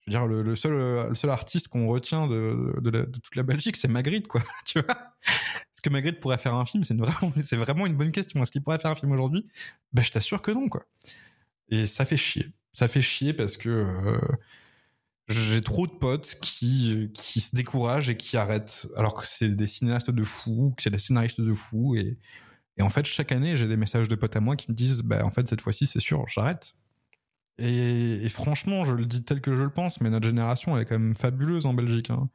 Je 0.00 0.12
veux 0.12 0.18
dire, 0.18 0.26
le, 0.26 0.54
seul, 0.54 0.74
euh, 0.74 1.08
le 1.08 1.16
seul 1.16 1.30
artiste 1.30 1.66
qu'on 1.66 1.88
retient 1.88 2.28
de, 2.28 2.80
toute 3.22 3.34
la 3.34 3.42
Belgique, 3.42 3.76
c'est 3.76 3.88
Magritte, 3.88 4.28
quoi. 4.28 4.40
tu 4.64 4.80
vois 4.80 4.94
Est-ce 4.94 5.82
que 5.82 5.90
Magritte 5.90 6.20
pourrait 6.20 6.38
faire 6.38 6.54
un 6.54 6.64
film 6.64 6.84
C'est 6.84 6.96
vraiment, 6.96 7.32
vraiment 7.64 7.86
une 7.86 7.96
bonne 7.96 8.12
question. 8.12 8.40
Est-ce 8.40 8.52
qu'il 8.52 8.62
pourrait 8.62 8.78
faire 8.78 8.92
un 8.92 8.96
film 8.96 9.10
aujourd'hui? 9.10 9.46
Ben, 9.92 10.02
je 10.02 10.12
t'assure 10.12 10.42
que 10.42 10.52
non, 10.52 10.68
quoi. 10.68 10.84
Et 11.70 11.86
ça 11.86 12.04
fait 12.04 12.16
chier. 12.16 12.52
Ça 12.72 12.86
fait 12.86 13.02
chier 13.02 13.32
parce 13.32 13.56
que 13.56 14.20
j'ai 15.28 15.60
trop 15.60 15.86
de 15.86 15.92
potes 15.92 16.36
qui, 16.40 17.10
qui 17.14 17.40
se 17.40 17.54
découragent 17.56 18.10
et 18.10 18.16
qui 18.16 18.36
arrêtent, 18.36 18.86
alors 18.96 19.14
que 19.14 19.26
c'est 19.26 19.48
des 19.48 19.66
cinéastes 19.66 20.10
de 20.10 20.24
fous, 20.24 20.74
que 20.76 20.82
c'est 20.82 20.90
des 20.90 20.98
scénaristes 20.98 21.40
de 21.40 21.54
fous, 21.54 21.96
et 21.96 22.18
et 22.78 22.82
en 22.82 22.90
fait, 22.90 23.06
chaque 23.06 23.32
année, 23.32 23.56
j'ai 23.56 23.68
des 23.68 23.76
messages 23.76 24.08
de 24.08 24.14
potes 24.14 24.36
à 24.36 24.40
moi 24.40 24.56
qui 24.56 24.70
me 24.70 24.76
disent, 24.76 25.02
bah, 25.02 25.24
en 25.24 25.30
fait, 25.30 25.48
cette 25.48 25.60
fois-ci, 25.60 25.86
c'est 25.86 26.00
sûr, 26.00 26.24
j'arrête. 26.28 26.74
Et, 27.58 28.28
franchement, 28.28 28.84
je 28.84 28.92
le 28.92 29.06
dis 29.06 29.22
tel 29.22 29.40
que 29.40 29.54
je 29.54 29.62
le 29.62 29.70
pense, 29.70 30.00
mais 30.02 30.10
notre 30.10 30.26
génération, 30.26 30.76
elle 30.76 30.82
est 30.82 30.86
quand 30.86 30.98
même 30.98 31.16
fabuleuse 31.16 31.64
en 31.64 31.72
Belgique. 31.72 32.10
Hein. 32.10 32.28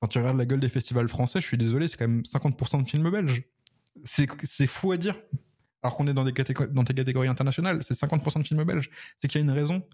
Quand 0.00 0.08
tu 0.08 0.18
regardes 0.18 0.38
la 0.38 0.44
gueule 0.46 0.58
des 0.58 0.68
festivals 0.68 1.08
français, 1.08 1.40
je 1.40 1.46
suis 1.46 1.56
désolé, 1.56 1.86
c'est 1.86 1.96
quand 1.96 2.08
même 2.08 2.22
50% 2.22 2.82
de 2.82 2.88
films 2.88 3.10
belges. 3.10 3.44
C'est 4.04 4.66
fou 4.66 4.90
à 4.90 4.96
dire. 4.96 5.16
Alors 5.82 5.96
qu'on 5.96 6.08
est 6.08 6.14
dans 6.14 6.24
des, 6.24 6.32
dans 6.32 6.82
des 6.82 6.94
catégories 6.94 7.28
internationales, 7.28 7.82
c'est 7.82 7.94
50% 7.94 8.40
de 8.40 8.46
films 8.46 8.64
belges. 8.64 8.90
C'est 9.16 9.28
qu'il 9.28 9.40
y 9.40 9.42
a 9.42 9.44
une 9.44 9.52
raison. 9.52 9.84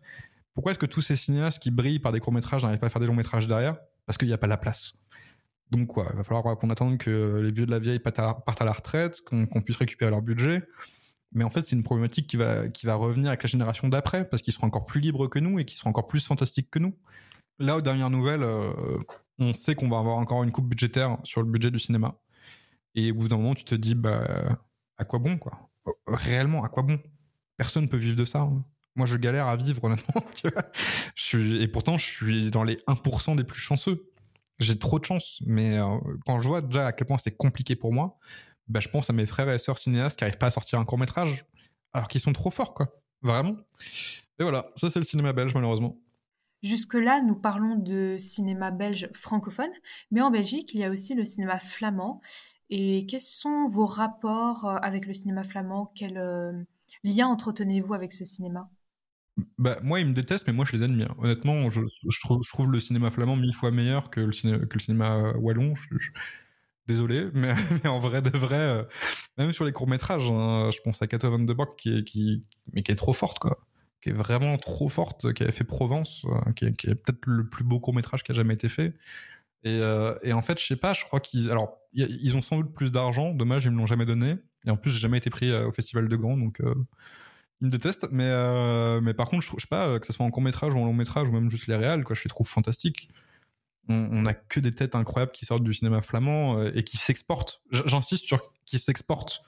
Pourquoi 0.54 0.72
est-ce 0.72 0.78
que 0.78 0.86
tous 0.86 1.00
ces 1.00 1.16
cinéastes 1.16 1.62
qui 1.62 1.70
brillent 1.70 1.98
par 1.98 2.12
des 2.12 2.20
courts-métrages 2.20 2.62
n'arrivent 2.62 2.78
pas 2.78 2.86
à 2.86 2.90
faire 2.90 3.00
des 3.00 3.06
longs-métrages 3.06 3.46
derrière? 3.46 3.76
Parce 4.06 4.18
qu'il 4.18 4.28
n'y 4.28 4.34
a 4.34 4.38
pas 4.38 4.46
la 4.46 4.56
place. 4.56 4.94
Donc 5.70 5.88
quoi, 5.88 6.06
il 6.10 6.16
va 6.16 6.24
falloir 6.24 6.58
qu'on 6.58 6.68
attende 6.68 6.98
que 6.98 7.40
les 7.42 7.50
vieux 7.50 7.64
de 7.64 7.70
la 7.70 7.78
vieille 7.78 7.98
partent 7.98 8.18
à 8.18 8.64
la 8.64 8.72
retraite, 8.72 9.22
qu'on 9.22 9.62
puisse 9.62 9.76
récupérer 9.76 10.10
leur 10.10 10.20
budget. 10.20 10.62
Mais 11.32 11.44
en 11.44 11.50
fait, 11.50 11.62
c'est 11.62 11.74
une 11.74 11.82
problématique 11.82 12.26
qui 12.26 12.36
va, 12.36 12.68
qui 12.68 12.84
va 12.84 12.94
revenir 12.94 13.28
avec 13.28 13.42
la 13.42 13.46
génération 13.46 13.88
d'après, 13.88 14.28
parce 14.28 14.42
qu'ils 14.42 14.52
seront 14.52 14.66
encore 14.66 14.84
plus 14.84 15.00
libres 15.00 15.28
que 15.28 15.38
nous 15.38 15.58
et 15.58 15.64
qu'ils 15.64 15.78
seront 15.78 15.90
encore 15.90 16.06
plus 16.06 16.26
fantastiques 16.26 16.70
que 16.70 16.78
nous. 16.78 16.94
Là, 17.58 17.76
aux 17.76 17.80
dernières 17.80 18.10
nouvelles, 18.10 18.42
euh, 18.42 18.98
on 19.38 19.54
sait 19.54 19.74
qu'on 19.74 19.88
va 19.88 19.98
avoir 19.98 20.16
encore 20.16 20.42
une 20.42 20.52
coupe 20.52 20.68
budgétaire 20.68 21.16
sur 21.24 21.42
le 21.42 21.50
budget 21.50 21.70
du 21.70 21.78
cinéma. 21.78 22.16
Et 22.94 23.12
au 23.12 23.14
bout 23.14 23.28
d'un 23.28 23.38
moment, 23.38 23.54
tu 23.54 23.64
te 23.64 23.74
dis, 23.74 23.94
bah, 23.94 24.58
à 24.98 25.04
quoi 25.06 25.18
bon, 25.18 25.38
quoi? 25.38 25.70
Réellement, 26.06 26.64
à 26.64 26.68
quoi 26.68 26.82
bon? 26.82 27.00
Personne 27.56 27.84
ne 27.84 27.88
peut 27.88 27.96
vivre 27.96 28.16
de 28.16 28.26
ça. 28.26 28.40
Hein. 28.40 28.62
Moi, 28.94 29.06
je 29.06 29.16
galère 29.16 29.46
à 29.46 29.56
vivre, 29.56 29.82
honnêtement. 29.84 30.22
et 31.34 31.68
pourtant, 31.68 31.96
je 31.96 32.04
suis 32.04 32.50
dans 32.50 32.62
les 32.62 32.76
1% 32.86 33.36
des 33.36 33.44
plus 33.44 33.60
chanceux 33.60 34.12
j'ai 34.62 34.78
trop 34.78 34.98
de 34.98 35.04
chance. 35.04 35.42
Mais 35.46 35.76
euh, 35.78 35.98
quand 36.26 36.40
je 36.40 36.48
vois 36.48 36.62
déjà 36.62 36.86
à 36.86 36.92
quel 36.92 37.06
point 37.06 37.18
c'est 37.18 37.36
compliqué 37.36 37.76
pour 37.76 37.92
moi, 37.92 38.18
bah, 38.68 38.80
je 38.80 38.88
pense 38.88 39.10
à 39.10 39.12
mes 39.12 39.26
frères 39.26 39.50
et 39.50 39.58
sœurs 39.58 39.78
cinéastes 39.78 40.18
qui 40.18 40.24
n'arrivent 40.24 40.38
pas 40.38 40.46
à 40.46 40.50
sortir 40.50 40.78
un 40.78 40.84
court 40.84 40.98
métrage, 40.98 41.44
alors 41.92 42.08
qu'ils 42.08 42.20
sont 42.20 42.32
trop 42.32 42.50
forts, 42.50 42.74
quoi. 42.74 42.88
Vraiment. 43.22 43.56
Et 44.38 44.42
voilà, 44.42 44.70
ça 44.76 44.90
c'est 44.90 44.98
le 44.98 45.04
cinéma 45.04 45.32
belge, 45.32 45.54
malheureusement. 45.54 45.98
Jusque-là, 46.62 47.22
nous 47.22 47.34
parlons 47.34 47.76
de 47.76 48.16
cinéma 48.18 48.70
belge 48.70 49.08
francophone, 49.12 49.70
mais 50.10 50.20
en 50.20 50.30
Belgique, 50.30 50.72
il 50.74 50.80
y 50.80 50.84
a 50.84 50.90
aussi 50.90 51.14
le 51.14 51.24
cinéma 51.24 51.58
flamand. 51.58 52.20
Et 52.70 53.04
quels 53.06 53.20
sont 53.20 53.66
vos 53.66 53.86
rapports 53.86 54.64
euh, 54.64 54.76
avec 54.76 55.06
le 55.06 55.12
cinéma 55.12 55.42
flamand? 55.42 55.92
Quel 55.94 56.16
euh, 56.18 56.52
lien 57.04 57.28
entretenez-vous 57.28 57.94
avec 57.94 58.12
ce 58.12 58.24
cinéma? 58.24 58.70
Bah, 59.58 59.78
moi, 59.82 60.00
ils 60.00 60.06
me 60.06 60.12
détestent, 60.12 60.46
mais 60.46 60.52
moi, 60.52 60.64
je 60.68 60.76
les 60.76 60.82
admire. 60.82 61.14
Honnêtement, 61.18 61.70
je, 61.70 61.80
trouve, 62.48 62.70
le 62.70 62.80
cinéma 62.80 63.10
flamand 63.10 63.36
mille 63.36 63.54
fois 63.54 63.70
meilleur 63.70 64.10
que 64.10 64.20
le, 64.20 64.32
cinéma, 64.32 65.16
euh, 65.16 65.32
wallon. 65.36 65.74
désolé, 66.86 67.28
mais, 67.34 67.54
en 67.84 67.98
vrai 67.98 68.22
de 68.22 68.36
vrai, 68.36 68.56
euh, 68.56 68.84
même 69.38 69.52
sur 69.52 69.64
les 69.64 69.72
courts-métrages, 69.72 70.30
hein, 70.30 70.70
je 70.72 70.78
pense 70.84 71.00
à 71.00 71.06
82 71.06 71.54
Bock 71.54 71.76
qui 71.76 71.98
est, 71.98 72.04
qui, 72.04 72.44
mais 72.72 72.82
qui 72.82 72.92
est 72.92 72.96
trop 72.96 73.12
forte, 73.12 73.38
quoi. 73.38 73.58
Qui 74.02 74.10
est 74.10 74.14
vraiment 74.14 74.58
trop 74.58 74.88
forte, 74.88 75.32
qui 75.32 75.44
avait 75.44 75.52
fait 75.52 75.64
Provence, 75.64 76.22
euh, 76.26 76.52
qui 76.52 76.66
est, 76.66 76.94
peut-être 76.94 77.24
le 77.26 77.48
plus 77.48 77.64
beau 77.64 77.78
court-métrage 77.80 78.24
qui 78.24 78.32
a 78.32 78.34
jamais 78.34 78.54
été 78.54 78.68
fait. 78.68 78.94
Et, 79.64 79.78
et, 80.24 80.32
en 80.32 80.42
fait, 80.42 80.58
je 80.58 80.66
sais 80.66 80.76
pas, 80.76 80.92
je 80.92 81.04
crois 81.04 81.20
qu'ils. 81.20 81.48
Alors, 81.48 81.78
ils 81.92 82.34
ont 82.34 82.42
sans 82.42 82.56
doute 82.56 82.74
plus 82.74 82.90
d'argent, 82.90 83.32
dommage, 83.32 83.64
ils 83.64 83.70
me 83.70 83.76
l'ont 83.76 83.86
jamais 83.86 84.06
donné. 84.06 84.34
Et 84.66 84.70
en 84.70 84.76
plus, 84.76 84.90
j'ai 84.90 84.98
jamais 84.98 85.18
été 85.18 85.30
pris 85.30 85.54
au 85.54 85.70
Festival 85.70 86.08
de 86.08 86.16
Gand, 86.16 86.36
donc 86.36 86.60
il 87.62 87.66
me 87.66 87.70
déteste, 87.70 88.08
mais, 88.10 88.26
euh, 88.26 89.00
mais 89.00 89.14
par 89.14 89.28
contre, 89.28 89.44
je, 89.44 89.50
je 89.56 89.60
sais 89.60 89.68
pas, 89.68 90.00
que 90.00 90.06
ce 90.06 90.12
soit 90.12 90.26
en 90.26 90.30
court 90.30 90.42
métrage 90.42 90.74
ou 90.74 90.78
en 90.78 90.84
long 90.84 90.92
métrage 90.92 91.28
ou 91.28 91.32
même 91.32 91.48
juste 91.48 91.68
les 91.68 91.76
réals, 91.76 92.02
quoi, 92.02 92.16
je 92.16 92.24
les 92.24 92.28
trouve 92.28 92.48
fantastiques. 92.48 93.08
On, 93.88 94.26
a 94.26 94.34
que 94.34 94.60
des 94.60 94.72
têtes 94.72 94.94
incroyables 94.94 95.32
qui 95.32 95.44
sortent 95.44 95.64
du 95.64 95.72
cinéma 95.72 96.02
flamand 96.02 96.58
euh, 96.58 96.70
et 96.74 96.84
qui 96.84 96.96
s'exportent. 96.96 97.62
J'insiste 97.70 98.24
sur 98.24 98.52
qui 98.64 98.78
s'exportent. 98.78 99.42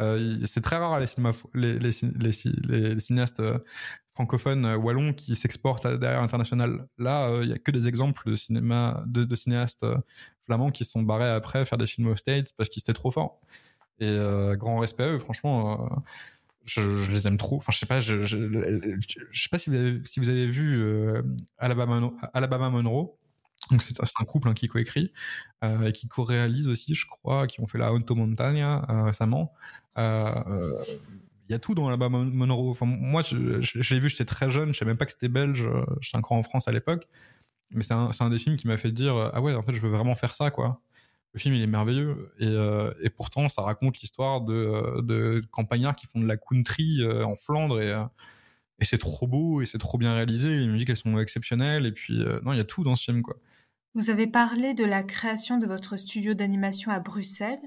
Euh, 0.00 0.38
c'est 0.46 0.62
très 0.62 0.76
rare 0.76 1.00
les, 1.00 1.06
les, 1.54 1.78
les, 1.78 2.32
les, 2.64 3.00
cinéastes 3.00 3.42
francophones 4.14 4.74
wallons 4.74 5.12
qui 5.12 5.36
s'exportent 5.36 5.86
derrière 5.86 6.20
l'international. 6.20 6.86
Là, 6.98 7.40
il 7.42 7.48
y 7.48 7.52
a 7.52 7.58
que 7.58 7.70
des 7.70 7.88
exemples 7.88 8.30
de 8.30 8.36
cinéma 8.36 9.04
de, 9.06 9.34
cinéastes 9.36 9.86
flamands 10.44 10.70
qui 10.70 10.84
sont 10.84 11.02
barrés 11.02 11.30
après 11.30 11.64
faire 11.66 11.78
des 11.78 11.86
films 11.86 12.08
aux 12.08 12.16
States 12.16 12.52
parce 12.56 12.68
qu'ils 12.68 12.80
étaient 12.80 12.94
trop 12.94 13.10
forts. 13.10 13.40
Et 14.00 14.18
grand 14.56 14.78
respect 14.78 15.04
à 15.04 15.08
eux, 15.08 15.18
franchement 15.18 16.02
je, 16.64 17.10
les 17.10 17.26
aime 17.26 17.38
trop. 17.38 17.56
Enfin, 17.56 17.72
je 17.72 17.78
sais 17.78 17.86
pas, 17.86 18.00
je, 18.00 18.24
sais 18.24 19.48
pas 19.50 19.58
si 19.58 19.70
vous 19.70 20.28
avez, 20.28 20.46
vu 20.46 20.80
euh, 20.80 21.22
Alabama, 21.58 22.12
Alabama 22.32 22.70
Monroe. 22.70 23.16
Donc 23.70 23.82
c'est 23.82 23.94
un 24.00 24.24
couple 24.24 24.48
hein, 24.48 24.54
qui 24.54 24.66
coécrit 24.66 25.12
euh, 25.62 25.86
et 25.86 25.92
qui 25.92 26.08
co-réalise 26.08 26.66
aussi, 26.66 26.94
je 26.94 27.06
crois, 27.06 27.46
qui 27.46 27.60
ont 27.60 27.66
fait 27.66 27.78
la 27.78 27.92
Honto 27.92 28.14
Montagna 28.14 28.84
euh, 28.90 29.04
récemment. 29.04 29.52
Euh, 29.98 30.82
il 31.48 31.52
y 31.52 31.54
a 31.54 31.58
tout 31.58 31.74
dans 31.74 31.86
Alabama 31.88 32.18
Monroe. 32.18 32.70
Enfin, 32.70 32.86
moi, 32.86 33.22
je, 33.22 33.36
l'ai 33.94 34.00
vu, 34.00 34.08
j'étais 34.08 34.24
très 34.24 34.50
jeune, 34.50 34.72
je 34.72 34.78
savais 34.78 34.90
même 34.90 34.98
pas 34.98 35.06
que 35.06 35.12
c'était 35.12 35.28
belge. 35.28 35.64
J'étais 36.00 36.18
encore 36.18 36.36
en 36.36 36.42
France 36.42 36.66
à 36.66 36.72
l'époque, 36.72 37.06
mais 37.70 37.82
c'est 37.82 37.94
un, 37.94 38.10
un, 38.18 38.30
des 38.30 38.38
films 38.38 38.56
qui 38.56 38.66
m'a 38.66 38.78
fait 38.78 38.92
dire 38.92 39.16
ah 39.32 39.40
ouais, 39.40 39.54
en 39.54 39.62
fait, 39.62 39.74
je 39.74 39.80
veux 39.80 39.90
vraiment 39.90 40.16
faire 40.16 40.34
ça, 40.34 40.50
quoi 40.50 40.80
le 41.32 41.40
film 41.40 41.54
il 41.54 41.62
est 41.62 41.66
merveilleux 41.66 42.32
et, 42.38 42.46
euh, 42.46 42.92
et 43.00 43.10
pourtant 43.10 43.48
ça 43.48 43.62
raconte 43.62 43.98
l'histoire 44.00 44.42
de, 44.42 44.52
euh, 44.52 45.02
de, 45.02 45.42
campagnards 45.50 45.96
qui 45.96 46.06
font 46.06 46.20
de 46.20 46.26
la 46.26 46.36
country 46.36 47.00
euh, 47.00 47.24
en 47.24 47.36
Flandre 47.36 47.80
et, 47.80 47.90
et 48.80 48.84
c'est 48.84 48.98
trop 48.98 49.26
beau 49.26 49.62
et 49.62 49.66
c'est 49.66 49.78
trop 49.78 49.98
bien 49.98 50.14
réalisé. 50.14 50.58
Les 50.58 50.66
musiques 50.66 50.90
elles 50.90 50.96
sont 50.96 51.18
exceptionnelles 51.18 51.86
et 51.86 51.92
puis 51.92 52.22
non 52.42 52.52
il 52.52 52.58
y 52.58 52.60
a 52.60 52.64
tout 52.64 52.82
dans 52.84 52.96
ce 52.96 53.04
film 53.04 53.22
quoi. 53.22 53.36
Vous 53.94 54.08
avez 54.08 54.26
parlé 54.26 54.72
de 54.72 54.84
la 54.84 55.02
création 55.02 55.58
de 55.58 55.66
votre 55.66 55.98
studio 55.98 56.32
d'animation 56.32 56.90
à 56.90 57.00
Bruxelles. 57.00 57.60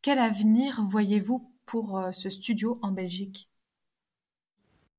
Quel 0.00 0.18
avenir 0.18 0.82
voyez-vous 0.82 1.52
pour 1.66 2.02
ce 2.12 2.30
studio 2.30 2.78
en 2.82 2.92
Belgique? 2.92 3.50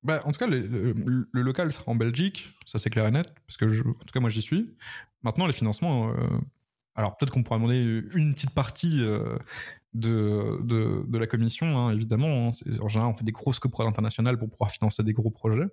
Bah, 0.04 0.20
en 0.24 0.30
tout 0.30 0.38
cas, 0.38 0.46
le, 0.46 0.94
le, 1.32 1.42
local 1.42 1.72
sera 1.72 1.90
en 1.90 1.96
Belgique, 1.96 2.54
ça 2.64 2.78
c'est 2.78 2.88
clair 2.88 3.06
et 3.06 3.10
net, 3.10 3.34
parce 3.46 3.56
que 3.56 3.68
je, 3.68 3.82
en 3.82 3.92
tout 3.94 4.12
cas 4.14 4.20
moi 4.20 4.30
j'y 4.30 4.42
suis. 4.42 4.72
Maintenant, 5.24 5.48
les 5.48 5.52
financements, 5.52 6.14
alors 6.98 7.16
peut-être 7.16 7.30
qu'on 7.30 7.44
pourra 7.44 7.58
demander 7.58 8.02
une 8.12 8.34
petite 8.34 8.50
partie 8.50 9.04
euh, 9.04 9.38
de, 9.94 10.58
de, 10.64 11.16
la 11.16 11.28
commission, 11.28 11.78
hein, 11.78 11.92
évidemment. 11.92 12.48
Hein. 12.48 12.50
En 12.82 12.88
général, 12.88 13.10
on 13.10 13.14
fait 13.14 13.24
des 13.24 13.30
grosses 13.30 13.60
coprodes 13.60 13.86
internationales 13.86 14.36
pour 14.36 14.50
pouvoir 14.50 14.72
financer 14.72 15.04
des 15.04 15.12
gros 15.12 15.30
projets. 15.30 15.68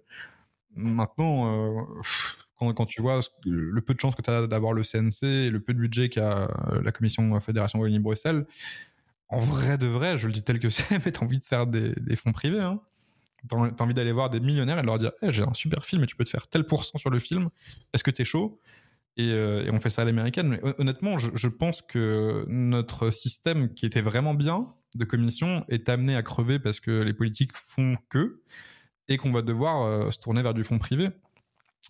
Maintenant, 0.76 1.80
euh, 1.80 2.74
quand, 2.76 2.86
tu 2.86 3.02
vois 3.02 3.22
le 3.44 3.82
peu 3.82 3.96
de 3.96 4.00
chance 4.00 4.14
que 4.14 4.22
tu 4.22 4.30
as 4.30 4.46
d'avoir 4.46 4.74
le 4.74 4.84
CNC 4.84 5.24
et 5.24 5.50
le 5.50 5.60
peu 5.60 5.74
de 5.74 5.80
budget 5.80 6.10
qu'a 6.10 6.48
la 6.84 6.92
commission 6.92 7.40
Fédération 7.40 7.80
Wallonie-Bruxelles, 7.80 8.46
en 9.30 9.40
vrai 9.40 9.80
de 9.80 9.88
vrai, 9.88 10.20
je 10.20 10.28
le 10.28 10.34
dis 10.34 10.44
tel 10.44 10.60
que 10.60 10.70
c'est, 10.70 11.04
mais 11.04 11.12
t'as 11.12 11.26
envie 11.26 11.40
de 11.40 11.44
faire 11.44 11.66
des, 11.66 12.16
fonds 12.18 12.34
privés. 12.34 12.62
Hein. 12.62 12.80
T'as 13.50 13.58
as 13.58 13.82
envie 13.82 13.96
d'aller 13.96 14.12
voir 14.12 14.30
des 14.30 14.40
millionnaires 14.40 14.78
et 14.78 14.82
de 14.84 14.88
leur 14.88 15.00
dire 15.00 15.12
j'ai 15.24 15.42
un 15.42 15.56
super 15.56 15.86
film 15.86 16.04
et 16.04 16.06
tu 16.06 16.16
peux 16.16 16.24
te 16.24 16.30
faire 16.30 16.48
tel 16.48 16.66
pourcent 16.66 17.00
sur 17.00 17.10
le 17.10 17.18
film. 17.18 17.50
Est-ce 17.94 18.04
que 18.04 18.12
t'es 18.12 18.26
chaud? 18.26 18.60
Et, 19.18 19.30
et, 19.30 19.70
on 19.72 19.80
fait 19.80 19.90
ça 19.90 20.02
à 20.02 20.06
l'américaine. 20.06 20.50
Mais 20.50 20.62
honnêtement, 20.78 21.18
je, 21.18 21.48
pense 21.48 21.82
que 21.82 22.46
notre 22.48 23.12
système 23.12 23.74
qui 23.74 23.86
était 23.86 24.02
vraiment 24.02 24.34
bien 24.34 24.66
de 24.96 25.06
commission 25.06 25.66
est 25.70 25.90
amené 25.90 26.16
à 26.16 26.24
crever 26.24 26.60
parce 26.60 26.80
que 26.80 27.02
les 27.02 27.14
politiques 27.14 27.56
font 27.56 27.98
que 28.10 28.42
et 29.08 29.18
qu'on 29.18 29.32
va 29.32 29.42
devoir 29.42 29.84
euh, 29.84 30.12
se 30.12 30.20
tourner 30.20 30.42
vers 30.42 30.54
du 30.54 30.64
fonds 30.64 30.80
privé. 30.80 31.10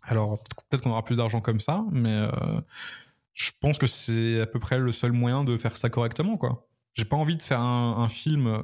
Alors 0.04 0.44
peut-être 0.70 0.84
qu'on 0.84 0.92
aura 0.92 1.04
plus 1.04 1.18
d'argent 1.18 1.40
comme 1.40 1.62
ça, 1.62 1.84
mais 1.92 2.14
euh, 2.14 2.62
je 3.34 3.52
pense 3.60 3.78
que 3.78 3.88
c'est 3.88 4.42
à 4.42 4.46
peu 4.46 4.60
près 4.60 4.80
le 4.80 4.92
seul 4.92 5.12
moyen 5.12 5.44
de 5.44 5.58
faire 5.58 5.78
ça 5.78 5.90
correctement, 5.90 6.38
quoi. 6.38 6.68
J'ai 6.94 7.06
pas 7.06 7.18
envie 7.18 7.36
de 7.36 7.42
faire 7.42 7.60
un, 7.60 8.08
film 8.08 8.62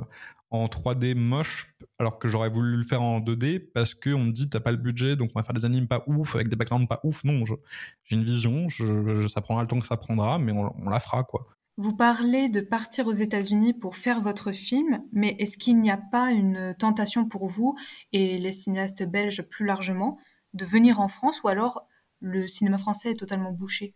en 0.52 0.68
3D 0.68 1.16
moche 1.16 1.74
alors 1.98 2.20
que 2.20 2.28
j'aurais 2.28 2.50
voulu 2.50 2.78
le 2.78 2.84
faire 2.84 3.02
en 3.02 3.20
2D 3.20 3.72
parce 3.74 3.94
qu'on 3.94 4.26
me 4.26 4.32
dit 4.32 4.50
t'as 4.50 4.60
pas 4.60 4.72
le 4.72 4.78
budget 4.78 5.16
donc 5.16 5.32
on 5.34 5.40
va 5.40 5.44
faire 5.44 5.54
des 5.54 5.66
animes 5.66 5.88
pas 5.88 6.04
ouf 6.08 6.36
avec 6.36 6.50
des 6.50 6.56
backgrounds 6.56 6.88
pas 6.88 7.00
ouf. 7.04 7.24
Non, 7.24 7.44
j'ai 7.46 8.16
une 8.16 8.24
vision, 8.24 8.70
je, 8.70 9.28
ça 9.28 9.42
prendra 9.42 9.64
le 9.64 9.68
temps 9.68 9.80
que 9.80 9.88
ça 9.88 9.98
prendra, 9.98 10.38
mais 10.38 10.52
on, 10.52 10.74
on 10.78 10.90
la 10.90 11.00
fera, 11.00 11.24
quoi. 11.24 11.48
Vous 11.78 11.96
parlez 11.96 12.50
de 12.50 12.62
partir 12.62 13.08
aux 13.08 13.14
États-Unis 13.14 13.74
pour 13.74 13.96
faire 13.96 14.22
votre 14.22 14.52
film, 14.52 15.04
mais 15.14 15.36
est-ce 15.40 15.58
qu'il 15.58 15.80
n'y 15.80 15.90
a 15.90 15.98
pas 15.98 16.32
une 16.32 16.76
tentation 16.78 17.26
pour 17.28 17.48
vous 17.48 17.76
et 18.12 18.38
les 18.38 18.52
cinéastes 18.52 19.04
belges 19.04 19.42
plus 19.44 19.66
largement 19.66 20.20
de 20.54 20.66
venir 20.66 21.00
en 21.00 21.08
France 21.08 21.42
ou 21.44 21.48
alors 21.48 21.88
le 22.20 22.48
cinéma 22.48 22.78
français 22.78 23.12
est 23.12 23.20
totalement 23.20 23.54
bouché? 23.54 23.94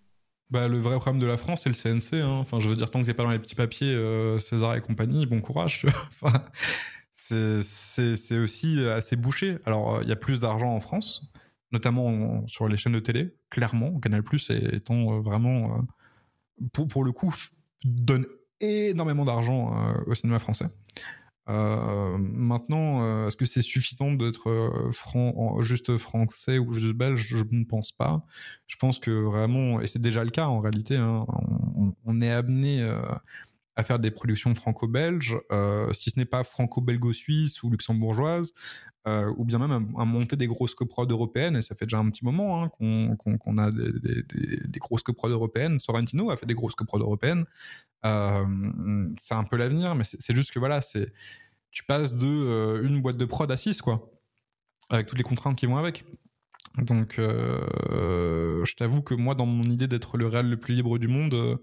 Bah, 0.51 0.67
le 0.67 0.77
vrai 0.77 0.95
problème 0.97 1.21
de 1.21 1.25
la 1.25 1.37
France, 1.37 1.63
c'est 1.63 1.69
le 1.69 1.75
CNC. 1.75 2.21
Hein. 2.21 2.37
Enfin, 2.39 2.59
je 2.59 2.69
veux 2.69 2.75
dire, 2.75 2.91
tant 2.91 3.01
que 3.01 3.05
t'es 3.05 3.13
pas 3.13 3.23
dans 3.23 3.31
les 3.31 3.39
petits 3.39 3.55
papiers, 3.55 3.93
euh, 3.93 4.39
César 4.39 4.75
et 4.75 4.81
compagnie, 4.81 5.25
bon 5.25 5.41
courage. 5.41 5.85
enfin, 6.21 6.45
c'est 7.13 8.37
aussi 8.37 8.79
assez 8.87 9.15
bouché. 9.15 9.57
Alors, 9.65 10.01
il 10.03 10.09
y 10.09 10.11
a 10.11 10.15
plus 10.15 10.39
d'argent 10.39 10.71
en 10.71 10.79
France, 10.79 11.31
notamment 11.71 12.45
sur 12.47 12.67
les 12.67 12.77
chaînes 12.77 12.93
de 12.93 12.99
télé, 12.99 13.35
clairement. 13.49 13.99
Canal 13.99 14.23
Plus 14.23 14.51
étant 14.51 15.13
euh, 15.13 15.21
vraiment, 15.21 15.77
euh, 15.77 16.67
pour, 16.73 16.87
pour 16.87 17.03
le 17.03 17.11
coup, 17.11 17.33
donne 17.83 18.27
énormément 18.61 19.25
d'argent 19.25 19.75
au 20.07 20.15
cinéma 20.15 20.39
français. 20.39 20.67
Euh, 21.47 22.17
maintenant, 22.17 23.03
euh, 23.03 23.27
est-ce 23.27 23.37
que 23.37 23.45
c'est 23.45 23.61
suffisant 23.61 24.11
d'être 24.13 24.49
euh, 24.49 25.61
juste 25.61 25.97
français 25.97 26.57
ou 26.57 26.73
juste 26.73 26.93
belge? 26.93 27.25
Je 27.27 27.37
ne 27.51 27.63
pense 27.63 27.91
pas. 27.91 28.25
Je 28.67 28.75
pense 28.77 28.99
que 28.99 29.11
vraiment, 29.11 29.79
et 29.79 29.87
c'est 29.87 30.01
déjà 30.01 30.23
le 30.23 30.31
cas 30.31 30.47
en 30.47 30.59
réalité, 30.59 30.95
hein, 30.95 31.25
on, 32.05 32.21
est 32.21 32.31
amené 32.31 32.81
à 33.75 33.83
faire 33.83 33.99
des 33.99 34.09
productions 34.09 34.55
franco-belges, 34.55 35.37
si 35.93 36.09
ce 36.09 36.17
n'est 36.17 36.25
pas 36.25 36.43
franco-belgo-suisse 36.43 37.61
ou 37.61 37.69
luxembourgeoise, 37.69 38.53
ou 39.05 39.45
bien 39.45 39.59
même 39.59 39.93
à, 39.97 40.05
monter 40.05 40.35
des 40.35 40.47
grosses 40.47 40.73
coprodes 40.73 41.11
européennes, 41.11 41.57
et 41.57 41.61
ça 41.61 41.75
fait 41.75 41.85
déjà 41.85 41.99
un 41.99 42.09
petit 42.09 42.25
moment 42.25 42.63
hein, 42.63 42.69
qu'on 42.69 43.15
qu 43.17 43.37
qu 43.37 43.59
a 43.59 43.71
des, 43.71 43.91
des, 43.91 44.61
des 44.65 44.79
grosses 44.79 45.03
coprodes 45.03 45.31
européennes. 45.31 45.79
Sorrentino 45.79 46.31
a 46.31 46.37
fait 46.37 46.45
des 46.45 46.55
grosses 46.55 46.75
coprodes 46.75 47.01
européennes. 47.01 47.45
Euh, 48.05 49.09
c'est 49.21 49.33
un 49.33 49.43
peu 49.43 49.57
l'avenir, 49.57 49.95
mais 49.95 50.03
c'est 50.03 50.35
juste 50.35 50.51
que 50.51 50.59
voilà, 50.59 50.81
c'est 50.81 51.11
tu 51.71 51.83
passes 51.83 52.15
de 52.15 52.27
euh, 52.27 52.87
une 52.87 53.01
boîte 53.01 53.17
de 53.17 53.25
prod 53.25 53.51
à 53.51 53.57
6, 53.57 53.81
quoi, 53.81 54.11
avec 54.89 55.07
toutes 55.07 55.17
les 55.17 55.23
contraintes 55.23 55.57
qui 55.57 55.65
vont 55.65 55.77
avec. 55.77 56.05
Donc, 56.77 57.19
euh, 57.19 58.63
je 58.65 58.75
t'avoue 58.75 59.01
que 59.01 59.13
moi, 59.13 59.35
dans 59.35 59.45
mon 59.45 59.63
idée 59.63 59.87
d'être 59.87 60.17
le 60.17 60.27
réel 60.27 60.49
le 60.49 60.57
plus 60.57 60.75
libre 60.75 60.97
du 60.97 61.07
monde, 61.07 61.59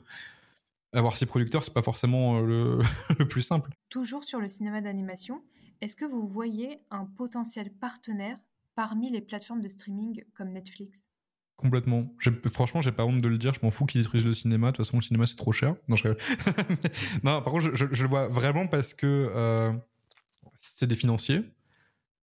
avoir 0.92 1.16
six 1.16 1.26
producteurs, 1.26 1.64
c'est 1.64 1.74
pas 1.74 1.82
forcément 1.82 2.40
le 2.40 2.82
plus 3.28 3.42
simple. 3.42 3.70
Toujours 3.88 4.24
sur 4.24 4.40
le 4.40 4.48
cinéma 4.48 4.80
d'animation, 4.80 5.42
est-ce 5.80 5.96
que 5.96 6.04
vous 6.04 6.26
voyez 6.26 6.80
un 6.90 7.04
potentiel 7.04 7.70
partenaire 7.72 8.38
parmi 8.74 9.10
les 9.10 9.20
plateformes 9.20 9.60
de 9.60 9.68
streaming 9.68 10.24
comme 10.34 10.50
Netflix? 10.50 11.08
Complètement. 11.56 12.12
Franchement, 12.52 12.82
j'ai 12.82 12.92
pas 12.92 13.04
honte 13.04 13.20
de 13.20 13.28
le 13.28 13.38
dire. 13.38 13.54
Je 13.54 13.60
m'en 13.62 13.70
fous 13.70 13.86
qu'ils 13.86 14.00
détruisent 14.00 14.24
le 14.24 14.34
cinéma. 14.34 14.68
De 14.68 14.76
toute 14.76 14.86
façon, 14.86 14.96
le 14.96 15.02
cinéma 15.02 15.26
c'est 15.26 15.36
trop 15.36 15.52
cher. 15.52 15.76
Non, 15.88 15.96
je... 15.96 16.08
non, 17.22 17.40
par 17.40 17.52
contre, 17.52 17.74
je, 17.74 17.84
le 17.84 18.08
vois 18.08 18.28
vraiment 18.28 18.66
parce 18.66 18.94
que 18.94 19.30
euh, 19.34 19.72
c'est 20.56 20.86
des 20.86 20.96
financiers 20.96 21.42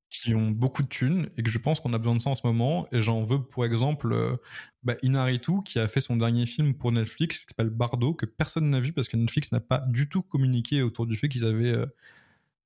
qui 0.09 0.33
ont 0.33 0.49
beaucoup 0.49 0.81
de 0.81 0.87
thunes 0.87 1.29
et 1.37 1.43
que 1.43 1.51
je 1.51 1.59
pense 1.59 1.79
qu'on 1.79 1.93
a 1.93 1.97
besoin 1.97 2.15
de 2.15 2.21
ça 2.21 2.31
en 2.31 2.35
ce 2.35 2.45
moment. 2.45 2.87
Et 2.91 3.01
j'en 3.01 3.23
veux 3.23 3.41
pour 3.41 3.63
exemple 3.65 4.11
euh, 4.11 4.35
bah, 4.83 4.95
Inaritu 5.03 5.63
qui 5.63 5.79
a 5.79 5.87
fait 5.87 6.01
son 6.01 6.17
dernier 6.17 6.45
film 6.45 6.73
pour 6.73 6.91
Netflix 6.91 7.39
qui 7.39 7.45
s'appelle 7.47 7.69
Bardo 7.69 8.13
que 8.13 8.25
personne 8.25 8.69
n'a 8.69 8.81
vu 8.81 8.91
parce 8.91 9.07
que 9.07 9.17
Netflix 9.17 9.51
n'a 9.51 9.59
pas 9.59 9.83
du 9.87 10.09
tout 10.09 10.23
communiqué 10.23 10.81
autour 10.81 11.05
du 11.05 11.15
fait 11.15 11.29
qu'ils 11.29 11.45
avaient 11.45 11.73
euh, 11.73 11.85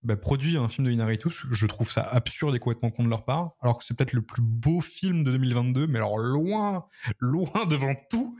bah, 0.03 0.15
produit 0.15 0.57
un 0.57 0.67
film 0.67 0.87
de 0.87 0.91
Inaritu. 0.91 1.29
Je 1.51 1.65
trouve 1.65 1.91
ça 1.91 2.01
absurde 2.01 2.55
et 2.55 2.59
complètement 2.59 2.91
con 2.91 3.03
de 3.03 3.09
leur 3.09 3.25
part, 3.25 3.51
alors 3.61 3.77
que 3.77 3.85
c'est 3.85 3.95
peut-être 3.95 4.13
le 4.13 4.21
plus 4.21 4.41
beau 4.41 4.81
film 4.81 5.23
de 5.23 5.31
2022, 5.31 5.87
mais 5.87 5.97
alors 5.97 6.17
loin, 6.17 6.85
loin 7.19 7.65
devant 7.69 7.95
tout. 8.09 8.37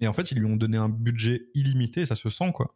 Et 0.00 0.08
en 0.08 0.12
fait, 0.12 0.30
ils 0.30 0.38
lui 0.38 0.46
ont 0.46 0.56
donné 0.56 0.76
un 0.76 0.88
budget 0.88 1.48
illimité, 1.54 2.06
ça 2.06 2.16
se 2.16 2.28
sent 2.30 2.52
quoi. 2.52 2.74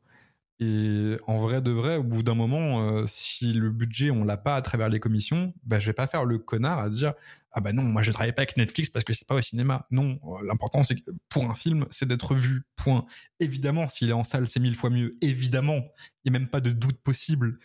Et 0.62 1.16
en 1.26 1.38
vrai 1.38 1.62
de 1.62 1.70
vrai, 1.70 1.96
au 1.96 2.02
bout 2.02 2.22
d'un 2.22 2.34
moment, 2.34 2.82
euh, 2.82 3.06
si 3.06 3.54
le 3.54 3.70
budget 3.70 4.10
on 4.10 4.24
l'a 4.24 4.36
pas 4.36 4.56
à 4.56 4.62
travers 4.62 4.90
les 4.90 5.00
commissions, 5.00 5.54
bah 5.64 5.80
je 5.80 5.86
vais 5.86 5.94
pas 5.94 6.06
faire 6.06 6.26
le 6.26 6.38
connard 6.38 6.80
à 6.80 6.90
dire 6.90 7.14
ah 7.52 7.62
bah 7.62 7.72
non, 7.72 7.82
moi 7.82 8.02
je 8.02 8.12
travaille 8.12 8.34
pas 8.34 8.42
avec 8.42 8.58
Netflix 8.58 8.90
parce 8.90 9.02
que 9.04 9.14
c'est 9.14 9.26
pas 9.26 9.36
au 9.36 9.40
cinéma. 9.40 9.86
Non, 9.90 10.20
l'important 10.44 10.82
c'est 10.82 10.96
que 10.96 11.10
pour 11.30 11.50
un 11.50 11.54
film, 11.54 11.86
c'est 11.90 12.06
d'être 12.06 12.34
vu. 12.34 12.64
Point. 12.76 13.06
Évidemment, 13.40 13.88
s'il 13.88 14.10
est 14.10 14.14
en 14.14 14.22
salle, 14.22 14.48
c'est 14.48 14.60
mille 14.60 14.76
fois 14.76 14.90
mieux. 14.90 15.16
Évidemment, 15.22 15.82
il 16.24 16.30
n'y 16.30 16.36
a 16.36 16.38
même 16.38 16.48
pas 16.48 16.60
de 16.60 16.70
doute 16.70 17.00
possible. 17.02 17.58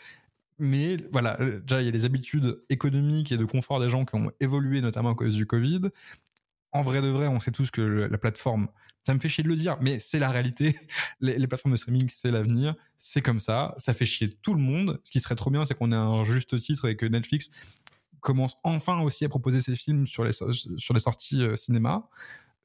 Mais 0.58 0.98
voilà, 1.12 1.40
euh, 1.42 1.60
déjà, 1.60 1.82
il 1.82 1.86
y 1.86 1.90
a 1.90 1.92
les 1.92 2.06
habitudes 2.06 2.62
économiques 2.70 3.32
et 3.32 3.38
de 3.38 3.46
confort 3.46 3.80
des 3.80 3.90
gens 3.90 4.06
qui 4.06 4.16
ont 4.16 4.32
évolué, 4.40 4.82
notamment 4.82 5.12
à 5.12 5.16
cause 5.16 5.36
du 5.36 5.46
Covid. 5.46 5.82
En 6.72 6.82
vrai 6.82 7.02
de 7.02 7.08
vrai, 7.08 7.28
on 7.28 7.40
sait 7.40 7.52
tous 7.52 7.72
que 7.72 7.82
la 7.82 8.18
plateforme, 8.18 8.68
ça 9.06 9.14
me 9.14 9.20
fait 9.20 9.30
chier 9.30 9.44
de 9.44 9.50
le 9.50 9.56
dire, 9.56 9.78
mais 9.82 10.00
c'est 10.00 10.20
la 10.20 10.30
réalité. 10.30 10.76
Les, 11.22 11.48
plateformes 11.48 11.74
de 11.74 11.78
streaming, 11.78 12.10
c'est 12.10 12.32
l'avenir. 12.32 12.76
C'est 12.98 13.22
comme 13.22 13.40
ça. 13.40 13.76
Ça 13.78 13.94
fait 13.94 14.06
chier 14.06 14.30
tout 14.42 14.54
le 14.54 14.62
monde. 14.62 15.00
Ce 15.04 15.12
qui 15.12 15.20
serait 15.20 15.36
trop 15.36 15.52
bien, 15.52 15.64
c'est 15.66 15.76
qu'on 15.76 15.92
ait 15.92 15.96
un 15.96 16.26
juste 16.26 16.58
titre 16.60 16.88
et 16.88 16.96
que 16.96 17.06
Netflix 17.06 17.50
commence 18.20 18.58
enfin 18.64 19.00
aussi 19.02 19.24
à 19.24 19.30
proposer 19.30 19.62
ses 19.62 19.76
films 19.76 20.08
sur 20.08 20.26
les, 20.26 20.34
sur 20.34 20.94
les 20.94 21.00
sorties 21.00 21.44
euh, 21.44 21.56
cinéma. 21.56 22.10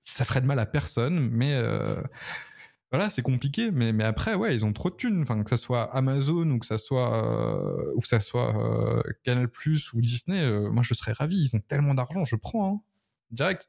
Ça 0.00 0.24
ferait 0.24 0.40
de 0.40 0.46
mal 0.46 0.58
à 0.58 0.66
personne, 0.66 1.28
mais... 1.30 1.52
Euh, 1.54 2.02
voilà, 2.92 3.08
c'est 3.08 3.22
compliqué, 3.22 3.70
mais, 3.70 3.92
mais 3.92 4.02
après, 4.02 4.34
ouais, 4.34 4.54
ils 4.54 4.64
ont 4.64 4.72
trop 4.72 4.90
de 4.90 4.96
thunes. 4.96 5.22
Enfin, 5.22 5.42
que 5.44 5.50
ça 5.50 5.56
soit 5.56 5.84
Amazon 5.94 6.50
ou 6.50 6.58
que 6.58 6.66
ça 6.66 6.76
soit, 6.76 7.14
euh, 7.24 7.92
ou 7.94 8.00
que 8.00 8.08
ça 8.08 8.18
soit 8.18 8.56
euh, 8.56 9.02
Canal 9.22 9.48
Plus 9.48 9.92
ou 9.92 10.00
Disney, 10.00 10.42
euh, 10.42 10.70
moi 10.70 10.82
je 10.82 10.94
serais 10.94 11.12
ravi. 11.12 11.36
Ils 11.40 11.56
ont 11.56 11.60
tellement 11.60 11.94
d'argent, 11.94 12.24
je 12.24 12.34
prends, 12.34 12.74
hein. 12.74 12.80
direct. 13.30 13.68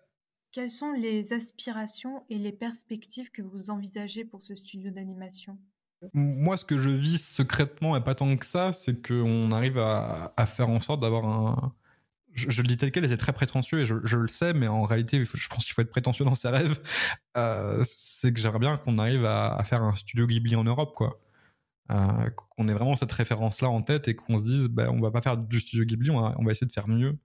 Quelles 0.52 0.72
sont 0.72 0.92
les 0.92 1.34
aspirations 1.34 2.24
et 2.30 2.38
les 2.38 2.52
perspectives 2.52 3.30
que 3.30 3.44
vous 3.44 3.70
envisagez 3.70 4.26
pour 4.26 4.42
ce 4.44 4.56
studio 4.56 4.90
d'animation? 4.90 5.58
Moi, 6.14 6.58
ce 6.58 6.66
que 6.66 6.80
je 6.80 6.90
vise 6.90 7.24
secrètement 7.24 7.96
et 7.96 8.04
pas 8.04 8.16
tant 8.16 8.36
que 8.36 8.46
ça, 8.46 8.74
c'est 8.74 9.08
qu'on 9.08 9.52
arrive 9.52 9.78
à, 9.78 10.34
à, 10.36 10.46
faire 10.48 10.68
en 10.68 10.80
sorte 10.80 11.00
d'avoir 11.00 11.26
un, 11.26 11.76
je, 12.34 12.62
le 12.62 12.68
dis 12.68 12.78
tel 12.78 12.92
quel 12.92 13.08
c'est 13.08 13.18
très 13.18 13.34
prétentieux 13.34 13.80
et 13.80 13.86
je, 13.86 13.94
le 13.94 14.28
sais, 14.28 14.54
mais 14.54 14.68
en 14.68 14.84
réalité, 14.84 15.24
je 15.26 15.48
pense 15.48 15.66
qu'il 15.66 15.74
faut 15.74 15.82
être 15.82 15.90
prétentieux 15.90 16.26
dans 16.26 16.36
ses 16.36 16.50
rêves. 16.50 16.80
Euh, 17.38 17.84
c'est 17.88 18.34
que 18.34 18.40
j'aimerais 18.40 18.60
bien 18.60 18.78
qu'on 18.78 18.98
arrive 18.98 19.26
à, 19.26 19.64
faire 19.64 19.84
un 19.84 19.96
studio 19.96 20.28
Ghibli 20.28 20.56
en 20.56 20.64
Europe, 20.64 20.94
quoi. 20.96 21.20
Euh, 21.92 22.30
qu'on 22.30 22.68
ait 22.68 22.74
vraiment 22.74 22.96
cette 22.96 23.12
référence-là 23.12 23.70
en 23.70 23.82
tête 23.82 24.08
et 24.08 24.16
qu'on 24.16 24.38
se 24.38 24.44
dise, 24.44 24.68
ben, 24.70 24.90
on 24.90 25.00
va 25.00 25.12
pas 25.12 25.22
faire 25.22 25.38
du 25.38 25.60
studio 25.60 25.86
Ghibli, 25.86 26.10
on 26.12 26.44
va 26.44 26.52
essayer 26.52 26.68
de 26.68 26.72
faire 26.72 26.88
mieux 26.88 27.18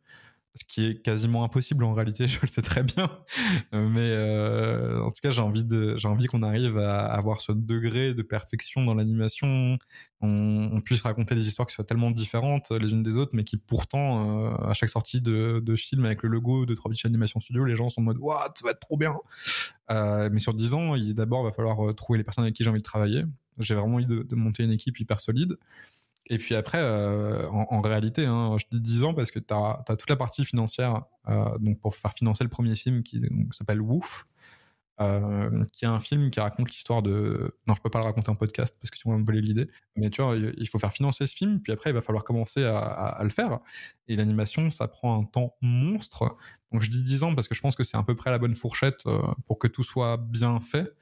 ce 0.57 0.65
qui 0.65 0.87
est 0.87 1.03
quasiment 1.03 1.45
impossible 1.45 1.85
en 1.85 1.93
réalité, 1.93 2.27
je 2.29 2.41
le 2.41 2.49
sais 2.49 2.63
très 2.63 2.83
bien. 2.83 3.11
Mais 3.73 4.11
euh, 4.11 5.03
en 5.03 5.11
tout 5.11 5.21
cas, 5.23 5.31
j'ai 5.31 5.43
envie 5.43 5.65
de, 5.65 5.97
j'ai 5.97 6.09
envie 6.09 6.27
qu'on 6.27 6.43
arrive 6.43 6.79
à 6.79 7.07
avoir 7.07 7.41
ce 7.41 7.53
degré 7.53 8.15
de 8.15 8.23
perfection 8.23 8.85
dans 8.85 8.95
l'animation, 8.95 9.79
on, 10.23 10.81
puisse 10.81 11.03
raconter 11.03 11.35
des 11.35 11.47
histoires 11.47 11.67
qui 11.67 11.75
soient 11.75 11.85
tellement 11.85 12.11
différentes 12.11 12.71
les 12.71 12.93
unes 12.93 13.03
des 13.03 13.17
autres, 13.17 13.33
mais 13.35 13.45
qui 13.45 13.57
pourtant, 13.57 14.47
euh, 14.47 14.69
à 14.69 14.73
chaque 14.73 14.89
sortie 14.89 15.21
de, 15.21 15.63
film 15.77 16.07
avec 16.07 16.23
le 16.23 16.31
logo 16.31 16.65
de 16.65 16.75
3 16.75 16.93
Animation 17.05 17.39
Studio, 17.41 17.65
les 17.65 17.75
gens 17.75 17.91
sont 17.91 18.01
en 18.01 18.05
mode, 18.05 18.19
waouh, 18.19 18.39
ça 18.55 18.65
va 18.65 18.71
être 18.71 18.81
trop 18.81 18.97
bien. 18.97 19.15
Euh, 19.91 20.31
mais 20.33 20.41
sur 20.41 20.55
10 20.55 20.75
ans, 20.75 20.95
il 20.95 21.15
d'abord 21.15 21.45
va 21.45 21.53
falloir 21.53 21.95
trouver 21.95 22.19
les 22.19 22.25
personnes 22.25 22.45
avec 22.45 22.55
qui 22.55 22.65
j'ai 22.65 22.71
envie 22.71 22.79
de 22.79 22.85
travailler. 22.85 23.25
J'ai 23.59 23.75
vraiment 23.75 23.97
envie 23.97 24.07
de 24.07 24.35
monter 24.35 24.65
une 24.65 24.73
équipe 24.73 24.99
hyper 24.99 25.21
solide. 25.21 25.57
Et 26.29 26.39
puis 26.39 26.55
après, 26.55 26.79
euh, 26.81 27.49
en, 27.49 27.81
réalité, 27.81 28.27
hein, 28.27 28.57
je 28.59 28.65
dis 28.71 28.81
10 28.81 29.05
ans 29.05 29.15
parce 29.15 29.31
que 29.31 29.39
tu 29.39 29.55
as, 29.55 29.85
toute 29.89 30.11
la 30.11 30.17
partie 30.17 30.45
financière 30.45 31.05
euh, 31.29 31.57
donc 31.59 31.81
pour 31.81 31.95
faire 31.95 32.13
financer 32.13 32.43
le 32.43 32.51
premier 32.51 32.75
film 32.75 33.03
qui 33.05 33.23
s'appelle 33.53 33.81
Woof, 33.81 34.27
euh, 35.01 35.65
qui 35.73 35.85
est 35.85 35.89
un 35.89 36.01
film 36.01 36.31
qui 36.31 36.41
raconte 36.41 36.71
l'histoire 36.71 37.03
de... 37.03 37.57
Non, 37.69 37.75
je 37.77 37.83
peux 37.83 37.91
pas 37.91 38.01
le 38.01 38.07
raconter 38.07 38.29
en 38.31 38.35
podcast 38.35 38.75
parce 38.81 38.91
que 38.91 38.99
tu 38.99 39.09
vas 39.09 39.17
me 39.17 39.25
voler 39.25 39.41
l'idée. 39.41 39.71
Mais 39.95 40.11
tu 40.11 40.21
vois, 40.21 40.37
il 40.37 40.69
faut 40.69 40.81
faire 40.81 40.93
financer 40.93 41.29
ce 41.29 41.37
film, 41.37 41.61
puis 41.61 41.73
après, 41.73 41.91
il 41.91 41.93
va 41.93 42.03
falloir 42.03 42.25
commencer 42.25 42.65
à, 42.65 43.21
le 43.23 43.31
faire. 43.31 43.61
Et 44.09 44.17
l'animation, 44.17 44.69
ça 44.71 44.89
prend 44.89 45.21
un 45.21 45.25
temps 45.25 45.55
monstre. 45.63 46.37
Donc 46.73 46.83
je 46.83 46.91
dis 46.91 47.05
10 47.05 47.23
ans 47.23 47.35
parce 47.37 47.47
que 47.47 47.55
je 47.55 47.61
pense 47.61 47.77
que 47.77 47.85
c'est 47.85 47.97
à 47.97 48.03
peu 48.03 48.17
près 48.17 48.31
la 48.31 48.39
bonne 48.39 48.57
fourchette 48.57 49.05
pour 49.47 49.61
que 49.61 49.69
tout 49.69 49.85
soit 49.85 50.17
bien 50.17 50.61
fait. 50.61 50.93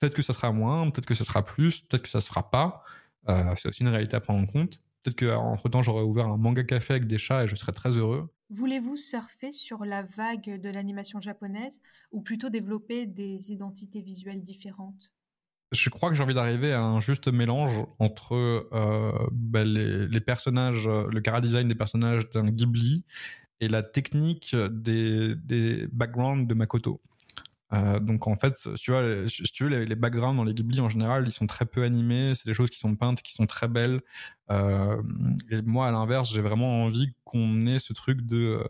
Peut-être 0.00 0.14
que 0.14 0.22
ça 0.22 0.32
sera 0.32 0.50
moins, 0.50 0.90
peut-être 0.90 1.06
que 1.06 1.14
ça 1.14 1.24
sera 1.24 1.44
plus, 1.44 1.80
peut-être 1.82 2.02
que 2.02 2.10
ça 2.10 2.20
sera 2.20 2.50
pas. 2.50 2.82
Euh, 3.28 3.54
c'est 3.56 3.68
aussi 3.68 3.82
une 3.82 3.88
réalité 3.88 4.16
à 4.16 4.20
prendre 4.20 4.40
en 4.40 4.46
compte. 4.46 4.82
Peut-être 5.02 5.18
qu'entre 5.18 5.68
temps, 5.68 5.82
j'aurais 5.82 6.02
ouvert 6.02 6.26
un 6.26 6.36
manga 6.36 6.64
café 6.64 6.94
avec 6.94 7.06
des 7.06 7.18
chats 7.18 7.44
et 7.44 7.46
je 7.46 7.54
serais 7.56 7.72
très 7.72 7.90
heureux. 7.90 8.28
Voulez-vous 8.50 8.96
surfer 8.96 9.52
sur 9.52 9.84
la 9.84 10.02
vague 10.02 10.60
de 10.60 10.70
l'animation 10.70 11.20
japonaise 11.20 11.80
ou 12.12 12.22
plutôt 12.22 12.48
développer 12.48 13.06
des 13.06 13.52
identités 13.52 14.00
visuelles 14.00 14.42
différentes? 14.42 15.12
Je 15.72 15.90
crois 15.90 16.10
que 16.10 16.14
j'ai 16.14 16.22
envie 16.22 16.34
d'arriver 16.34 16.72
à 16.72 16.80
un 16.80 17.00
juste 17.00 17.26
mélange 17.26 17.84
entre 17.98 18.34
euh, 18.34 19.28
bah, 19.32 19.64
les, 19.64 20.20
personnages, 20.20 20.88
le 20.88 21.20
cara 21.20 21.40
design 21.40 21.66
des 21.66 21.74
personnages 21.74 22.30
d'un 22.30 22.48
Ghibli 22.50 23.04
et 23.60 23.68
la 23.68 23.82
technique 23.82 24.54
des, 24.54 25.34
des 25.34 25.88
backgrounds 25.88 26.46
de 26.46 26.54
Makoto. 26.54 27.00
Euh, 27.72 27.98
donc 27.98 28.26
en 28.28 28.36
fait, 28.36 28.54
tu 28.76 28.90
vois, 28.92 29.02
si 29.28 29.42
tu 29.44 29.64
veux, 29.64 29.84
les, 29.84 29.96
backgrounds 29.96 30.36
dans 30.36 30.44
les 30.44 30.54
Ghibli 30.54 30.80
en 30.80 30.88
général, 30.88 31.24
ils 31.26 31.32
sont 31.32 31.46
très 31.46 31.66
peu 31.66 31.82
animés. 31.82 32.34
C'est 32.34 32.46
des 32.46 32.54
choses 32.54 32.70
qui 32.70 32.78
sont 32.78 32.94
peintes, 32.94 33.22
qui 33.22 33.32
sont 33.32 33.46
très 33.46 33.68
belles. 33.68 34.00
Euh, 34.50 35.02
et 35.50 35.62
moi, 35.62 35.88
à 35.88 35.90
l'inverse, 35.90 36.32
j'ai 36.32 36.42
vraiment 36.42 36.84
envie 36.84 37.10
qu'on 37.24 37.66
ait 37.66 37.78
ce 37.78 37.92
truc 37.92 38.22
de 38.22 38.62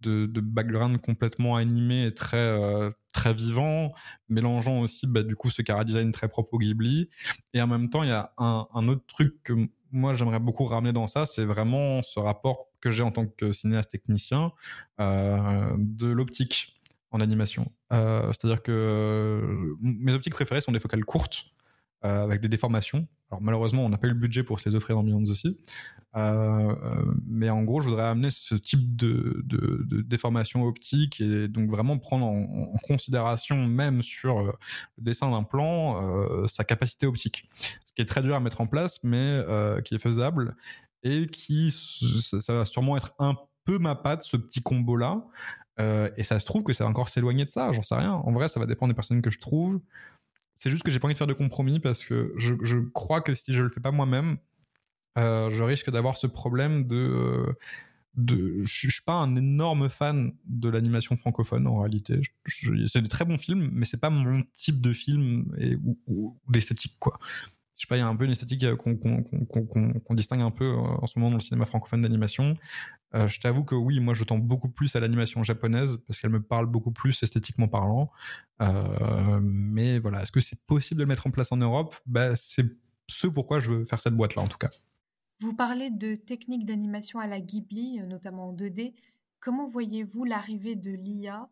de, 0.00 0.26
de 0.26 0.40
background 0.42 1.00
complètement 1.00 1.56
animé 1.56 2.04
et 2.04 2.14
très 2.14 2.36
euh, 2.36 2.90
très 3.12 3.32
vivant, 3.32 3.94
mélangeant 4.28 4.80
aussi 4.80 5.06
bah, 5.06 5.22
du 5.22 5.34
coup 5.34 5.48
ce 5.48 5.62
cara 5.62 5.84
design 5.84 6.12
très 6.12 6.28
propre 6.28 6.54
au 6.54 6.58
Ghibli. 6.58 7.08
Et 7.54 7.62
en 7.62 7.66
même 7.66 7.88
temps, 7.88 8.02
il 8.02 8.10
y 8.10 8.12
a 8.12 8.32
un, 8.36 8.88
autre 8.88 9.06
truc 9.06 9.42
que 9.42 9.54
moi 9.92 10.14
j'aimerais 10.14 10.40
beaucoup 10.40 10.64
ramener 10.64 10.92
dans 10.92 11.06
ça, 11.06 11.24
c'est 11.24 11.46
vraiment 11.46 12.02
ce 12.02 12.20
rapport 12.20 12.66
que 12.80 12.90
j'ai 12.90 13.02
en 13.02 13.12
tant 13.12 13.26
que 13.26 13.52
cinéaste 13.52 13.90
technicien 13.92 14.52
de 14.98 16.06
l'optique 16.06 16.73
en 17.14 17.20
animation. 17.20 17.70
Euh, 17.92 18.26
c'est-à-dire 18.26 18.60
que 18.60 18.72
euh, 18.72 19.76
mes 19.80 20.12
optiques 20.12 20.34
préférées 20.34 20.60
sont 20.60 20.72
des 20.72 20.80
focales 20.80 21.04
courtes, 21.04 21.44
euh, 22.04 22.24
avec 22.24 22.40
des 22.40 22.48
déformations. 22.48 23.06
Alors 23.30 23.40
malheureusement, 23.40 23.84
on 23.84 23.88
n'a 23.88 23.98
pas 23.98 24.08
eu 24.08 24.10
le 24.10 24.16
budget 24.16 24.42
pour 24.42 24.58
se 24.58 24.68
les 24.68 24.74
offrir 24.74 24.96
dans 24.96 25.04
Millions 25.04 25.22
aussi. 25.30 25.56
mais 26.12 27.50
en 27.50 27.62
gros, 27.62 27.80
je 27.80 27.88
voudrais 27.88 28.08
amener 28.08 28.30
ce 28.30 28.56
type 28.56 28.96
de, 28.96 29.42
de, 29.44 30.02
déformation 30.02 30.64
optique 30.64 31.20
et 31.20 31.46
donc 31.46 31.70
vraiment 31.70 31.98
prendre 31.98 32.26
en, 32.26 32.76
considération 32.82 33.56
même 33.56 34.02
sur 34.02 34.42
le 34.42 35.02
dessin 35.02 35.30
d'un 35.30 35.44
plan 35.44 36.46
sa 36.46 36.64
capacité 36.64 37.06
optique. 37.06 37.48
Ce 37.52 37.92
qui 37.94 38.02
est 38.02 38.06
très 38.06 38.22
dur 38.22 38.34
à 38.34 38.40
mettre 38.40 38.60
en 38.60 38.66
place, 38.66 38.98
mais 39.02 39.42
qui 39.84 39.94
est 39.94 39.98
faisable 39.98 40.56
et 41.04 41.26
qui 41.28 41.72
ça 41.72 42.52
va 42.52 42.64
sûrement 42.66 42.96
être 42.96 43.14
un 43.18 43.34
peu 43.64 43.78
ma 43.78 43.94
patte, 43.94 44.22
ce 44.22 44.36
petit 44.36 44.62
combo-là. 44.62 45.24
Euh, 45.80 46.08
et 46.16 46.22
ça 46.22 46.38
se 46.38 46.44
trouve 46.44 46.62
que 46.62 46.72
ça 46.72 46.84
va 46.84 46.90
encore 46.90 47.08
s'éloigner 47.08 47.44
de 47.44 47.50
ça, 47.50 47.72
j'en 47.72 47.82
sais 47.82 47.94
rien. 47.94 48.12
En 48.12 48.32
vrai, 48.32 48.48
ça 48.48 48.60
va 48.60 48.66
dépendre 48.66 48.92
des 48.92 48.94
personnes 48.94 49.22
que 49.22 49.30
je 49.30 49.38
trouve. 49.38 49.80
C'est 50.58 50.70
juste 50.70 50.82
que 50.82 50.90
j'ai 50.90 50.98
pas 50.98 51.06
envie 51.06 51.14
de 51.14 51.18
faire 51.18 51.26
de 51.26 51.32
compromis 51.32 51.80
parce 51.80 52.04
que 52.04 52.32
je, 52.36 52.76
crois 52.90 53.20
que 53.20 53.34
si 53.34 53.52
je 53.52 53.62
le 53.62 53.68
fais 53.68 53.80
pas 53.80 53.90
moi-même, 53.90 54.36
euh, 55.18 55.50
je 55.50 55.62
risque 55.62 55.90
d'avoir 55.90 56.16
ce 56.16 56.26
problème 56.26 56.86
de. 56.86 56.96
Euh, 56.96 57.52
de 58.16 58.62
je 58.64 58.72
suis 58.72 59.02
pas 59.04 59.14
un 59.14 59.34
énorme 59.34 59.88
fan 59.88 60.32
de 60.44 60.68
l'animation 60.68 61.16
francophone 61.16 61.66
en 61.66 61.80
réalité. 61.80 62.20
c'est 62.86 63.02
des 63.02 63.08
très 63.08 63.24
bons 63.24 63.38
films, 63.38 63.70
mais 63.72 63.84
c'est 63.84 64.00
pas 64.00 64.10
mon 64.10 64.44
type 64.56 64.80
de 64.80 64.92
film 64.92 65.52
et, 65.58 65.76
ou 66.06 66.38
d'esthétique 66.48 66.94
quoi 67.00 67.18
je 67.76 67.82
sais 67.82 67.86
pas, 67.88 67.96
il 67.96 68.00
y 68.00 68.02
a 68.02 68.08
un 68.08 68.14
peu 68.14 68.24
une 68.24 68.30
esthétique 68.30 68.62
euh, 68.64 68.76
qu'on 68.76 70.14
distingue 70.14 70.42
un 70.42 70.50
peu 70.50 70.64
euh, 70.64 70.76
en 70.76 71.06
ce 71.06 71.18
moment 71.18 71.30
dans 71.30 71.38
le 71.38 71.42
cinéma 71.42 71.66
francophone 71.66 72.02
d'animation. 72.02 72.54
Euh, 73.14 73.26
je 73.26 73.40
t'avoue 73.40 73.64
que 73.64 73.74
oui, 73.74 73.98
moi 74.00 74.14
je 74.14 74.22
tends 74.24 74.38
beaucoup 74.38 74.68
plus 74.68 74.94
à 74.94 75.00
l'animation 75.00 75.42
japonaise 75.42 75.98
parce 76.06 76.20
qu'elle 76.20 76.30
me 76.30 76.42
parle 76.42 76.66
beaucoup 76.66 76.92
plus 76.92 77.20
esthétiquement 77.22 77.68
parlant. 77.68 78.10
mais 79.40 79.98
voilà, 79.98 80.22
est-ce 80.22 80.32
que 80.32 80.40
c'est 80.40 80.60
possible 80.66 80.98
de 80.98 81.04
le 81.04 81.08
mettre 81.08 81.26
en 81.26 81.30
place 81.30 81.50
en 81.50 81.56
Europe? 81.56 81.96
Bah, 82.06 82.36
C'est 82.36 82.66
ce 83.08 83.26
pourquoi 83.26 83.60
je 83.60 83.70
veux 83.70 83.84
faire 83.84 84.00
cette 84.00 84.14
boîte-là 84.16 84.42
en 84.42 84.46
tout 84.46 84.58
cas. 84.58 84.70
Vous 85.40 85.54
parlez 85.54 85.90
de 85.90 86.14
techniques 86.14 86.64
d'animation 86.64 87.18
à 87.18 87.26
la 87.26 87.40
Ghibli, 87.40 88.00
notamment 88.06 88.50
en 88.50 88.52
2D. 88.52 88.94
Comment 89.40 89.68
voyez-vous 89.68 90.24
l'arrivée 90.24 90.76
de 90.76 90.92
l'IA 90.92 91.48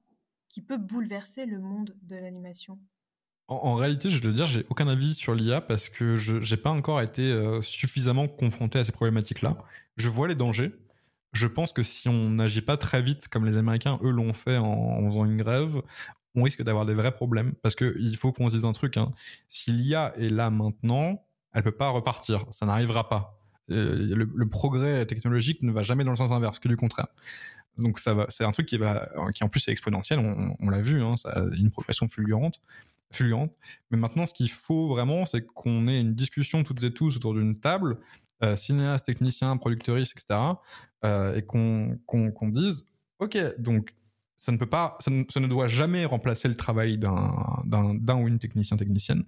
qui 0.48 0.62
peut 0.62 0.78
bouleverser 0.78 1.46
le 1.46 1.58
monde 1.58 1.96
de 2.02 2.16
l'animation? 2.16 2.78
En, 3.52 3.74
réalité, 3.74 4.10
je 4.10 4.22
veux 4.22 4.32
dire, 4.32 4.46
j'ai 4.46 4.64
aucun 4.70 4.88
avis 4.88 5.14
sur 5.14 5.34
l'IA 5.34 5.60
parce 5.60 5.88
que 5.88 6.16
je 6.16 6.34
n'ai 6.38 6.56
pas 6.56 6.70
encore 6.70 7.00
été 7.00 7.32
euh, 7.32 7.62
suffisamment 7.62 8.28
confronté 8.28 8.78
à 8.78 8.84
ces 8.84 8.92
problématiques-là. 8.92 9.56
Je 9.96 10.08
vois 10.08 10.28
les 10.28 10.34
dangers. 10.34 10.72
Je 11.32 11.46
pense 11.46 11.72
que 11.72 11.82
si 11.82 12.08
on 12.08 12.30
n'agit 12.30 12.62
pas 12.62 12.76
très 12.76 13.02
vite, 13.02 13.28
comme 13.28 13.46
les 13.46 13.56
Américains, 13.56 13.98
eux, 14.02 14.10
l'ont 14.10 14.32
fait 14.32 14.58
en, 14.58 15.08
faisant 15.08 15.24
une 15.24 15.36
grève, 15.36 15.80
on 16.34 16.42
risque 16.42 16.62
d'avoir 16.62 16.86
des 16.86 16.94
vrais 16.94 17.12
problèmes. 17.12 17.54
Parce 17.62 17.74
qu'il 17.74 18.16
faut 18.16 18.32
qu'on 18.32 18.48
se 18.48 18.54
dise 18.54 18.64
un 18.64 18.72
truc. 18.72 18.96
Hein. 18.96 19.12
Si 19.48 19.70
l'IA 19.70 20.12
est 20.16 20.28
là 20.28 20.50
maintenant, 20.50 21.24
elle 21.52 21.62
peut 21.62 21.70
pas 21.72 21.88
repartir. 21.88 22.44
Ça 22.50 22.66
n'arrivera 22.66 23.08
pas. 23.08 23.38
Euh, 23.70 24.14
le, 24.14 24.48
progrès 24.48 25.06
technologique 25.06 25.62
ne 25.62 25.72
va 25.72 25.82
jamais 25.82 26.04
dans 26.04 26.10
le 26.10 26.16
sens 26.16 26.32
inverse, 26.32 26.58
que 26.58 26.68
du 26.68 26.76
contraire. 26.76 27.08
Donc 27.78 27.98
c'est 28.00 28.44
un 28.44 28.52
truc 28.52 28.66
qui 28.66 28.76
va, 28.76 29.08
qui 29.34 29.44
en 29.44 29.48
plus 29.48 29.66
est 29.68 29.70
exponentiel. 29.72 30.18
On, 30.18 30.68
l'a 30.68 30.82
vu, 30.82 31.02
hein, 31.02 31.14
une 31.56 31.70
progression 31.70 32.08
fulgurante 32.08 32.60
fluente. 33.14 33.52
Mais 33.90 33.98
maintenant, 33.98 34.26
ce 34.26 34.34
qu'il 34.34 34.50
faut 34.50 34.88
vraiment, 34.88 35.24
c'est 35.24 35.44
qu'on 35.44 35.86
ait 35.88 36.00
une 36.00 36.14
discussion 36.14 36.64
toutes 36.64 36.82
et 36.82 36.92
tous 36.92 37.16
autour 37.16 37.34
d'une 37.34 37.58
table, 37.60 37.98
euh, 38.42 38.56
cinéastes, 38.56 39.06
techniciens, 39.06 39.56
etc., 39.56 40.24
euh, 41.04 41.34
et 41.34 41.42
qu'on 41.42 41.98
qu'on 42.06 42.48
dise, 42.48 42.84
ok, 43.18 43.38
donc 43.58 43.94
ça 44.42 44.50
ne 44.50 44.56
peut 44.56 44.66
pas, 44.66 44.98
ça 44.98 45.10
ne, 45.12 45.46
doit 45.46 45.68
jamais 45.68 46.04
remplacer 46.04 46.48
le 46.48 46.56
travail 46.56 46.98
d'un 46.98 48.16
ou 48.16 48.26
une 48.26 48.40
technicien 48.40 48.76
technicienne. 48.76 49.22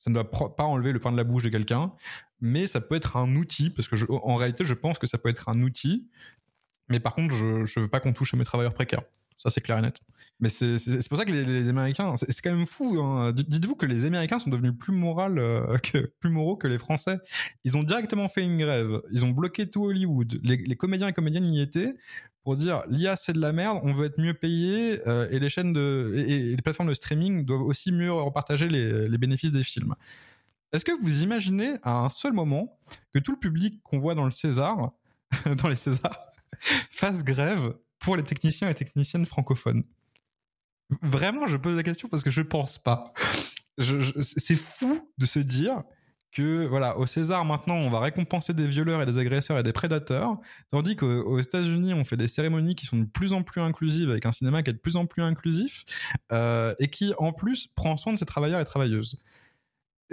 Ça 0.00 0.10
ne 0.10 0.14
doit 0.14 0.28
pas 0.56 0.64
enlever 0.64 0.90
le 0.90 0.98
pain 0.98 1.12
de 1.12 1.16
la 1.16 1.22
bouche 1.22 1.44
de 1.44 1.48
quelqu'un, 1.48 1.92
mais 2.40 2.66
ça 2.66 2.80
peut 2.80 2.96
être 2.96 3.16
un 3.16 3.36
outil 3.36 3.70
parce 3.70 3.86
que 3.86 3.94
en 4.10 4.34
réalité, 4.34 4.64
je 4.64 4.74
pense 4.74 4.98
que 4.98 5.06
ça 5.06 5.16
peut 5.16 5.28
être 5.28 5.48
un 5.48 5.62
outil. 5.62 6.08
Mais 6.88 6.98
par 6.98 7.14
contre, 7.14 7.36
je 7.36 7.44
ne 7.44 7.80
veux 7.80 7.88
pas 7.88 8.00
qu'on 8.00 8.12
touche 8.12 8.34
à 8.34 8.36
mes 8.36 8.44
travailleurs 8.44 8.74
précaires. 8.74 9.02
Ça, 9.36 9.48
c'est 9.48 9.60
clair 9.60 9.78
et 9.78 9.82
net. 9.82 10.00
Mais 10.40 10.48
c'est 10.50 11.08
pour 11.08 11.18
ça 11.18 11.24
que 11.24 11.32
les, 11.32 11.68
Américains, 11.68 12.14
c'est 12.16 12.40
quand 12.40 12.54
même 12.54 12.66
fou. 12.66 13.00
Hein. 13.00 13.32
Dites-vous 13.32 13.74
que 13.74 13.86
les 13.86 14.04
Américains 14.04 14.38
sont 14.38 14.50
devenus 14.50 14.72
plus, 14.78 14.92
moral, 14.92 15.38
euh, 15.38 15.76
plus 16.20 16.30
moraux 16.30 16.56
que 16.56 16.68
les 16.68 16.78
Français. 16.78 17.18
Ils 17.64 17.76
ont 17.76 17.82
directement 17.82 18.28
fait 18.28 18.44
une 18.44 18.56
grève. 18.56 19.00
Ils 19.10 19.24
ont 19.24 19.30
bloqué 19.30 19.68
tout 19.68 19.84
Hollywood. 19.86 20.38
Les, 20.44 20.76
comédiens 20.76 21.08
et 21.08 21.12
comédiennes 21.12 21.52
y 21.52 21.60
étaient 21.60 21.96
pour 22.44 22.56
dire 22.56 22.82
l'IA 22.88 23.16
c'est 23.16 23.32
de 23.32 23.40
la 23.40 23.52
merde, 23.52 23.80
on 23.82 23.92
veut 23.92 24.06
être 24.06 24.18
mieux 24.18 24.32
payé 24.32 25.00
euh, 25.06 25.28
et 25.30 25.38
les 25.38 25.50
chaînes 25.50 25.74
de 25.74 26.14
et, 26.14 26.56
les 26.56 26.62
plateformes 26.62 26.88
de 26.88 26.94
streaming 26.94 27.44
doivent 27.44 27.62
aussi 27.62 27.92
mieux 27.92 28.10
repartager 28.10 28.68
les, 28.68 29.08
les 29.08 29.18
bénéfices 29.18 29.52
des 29.52 29.64
films. 29.64 29.94
Est-ce 30.72 30.84
que 30.84 30.92
vous 30.92 31.22
imaginez 31.22 31.76
à 31.82 31.98
un 31.98 32.10
seul 32.10 32.32
moment 32.32 32.78
que 33.12 33.18
tout 33.18 33.32
le 33.32 33.38
public 33.38 33.82
qu'on 33.82 33.98
voit 33.98 34.14
dans 34.14 34.24
le 34.24 34.30
César, 34.30 34.92
dans 35.62 35.68
les 35.68 35.76
Césars, 35.76 36.18
fasse 36.90 37.24
grève 37.24 37.74
pour 37.98 38.16
les 38.16 38.22
techniciens 38.22 38.68
et 38.68 38.74
techniciennes 38.74 39.26
francophones? 39.26 39.84
Vraiment, 41.02 41.46
je 41.46 41.56
pose 41.56 41.76
la 41.76 41.82
question 41.82 42.08
parce 42.08 42.22
que 42.22 42.30
je 42.30 42.42
pense 42.42 42.78
pas. 42.78 43.12
c'est 43.78 44.56
fou 44.56 45.12
de 45.18 45.26
se 45.26 45.38
dire 45.38 45.82
que 46.32 46.66
voilà, 46.66 46.98
au 46.98 47.06
César 47.06 47.44
maintenant, 47.44 47.76
on 47.76 47.90
va 47.90 48.00
récompenser 48.00 48.52
des 48.52 48.68
violeurs 48.68 49.00
et 49.02 49.06
des 49.06 49.18
agresseurs 49.18 49.58
et 49.58 49.62
des 49.62 49.72
prédateurs, 49.72 50.38
tandis 50.70 50.96
qu'aux 50.96 51.38
États-Unis, 51.38 51.94
on 51.94 52.04
fait 52.04 52.16
des 52.16 52.28
cérémonies 52.28 52.74
qui 52.74 52.86
sont 52.86 52.98
de 52.98 53.06
plus 53.06 53.32
en 53.32 53.42
plus 53.42 53.60
inclusives 53.60 54.10
avec 54.10 54.26
un 54.26 54.32
cinéma 54.32 54.62
qui 54.62 54.70
est 54.70 54.74
de 54.74 54.78
plus 54.78 54.96
en 54.96 55.06
plus 55.06 55.22
inclusif 55.22 55.84
euh, 56.32 56.74
et 56.78 56.88
qui 56.88 57.14
en 57.18 57.32
plus 57.32 57.66
prend 57.68 57.96
soin 57.96 58.12
de 58.12 58.18
ses 58.18 58.26
travailleurs 58.26 58.60
et 58.60 58.64
travailleuses. 58.64 59.18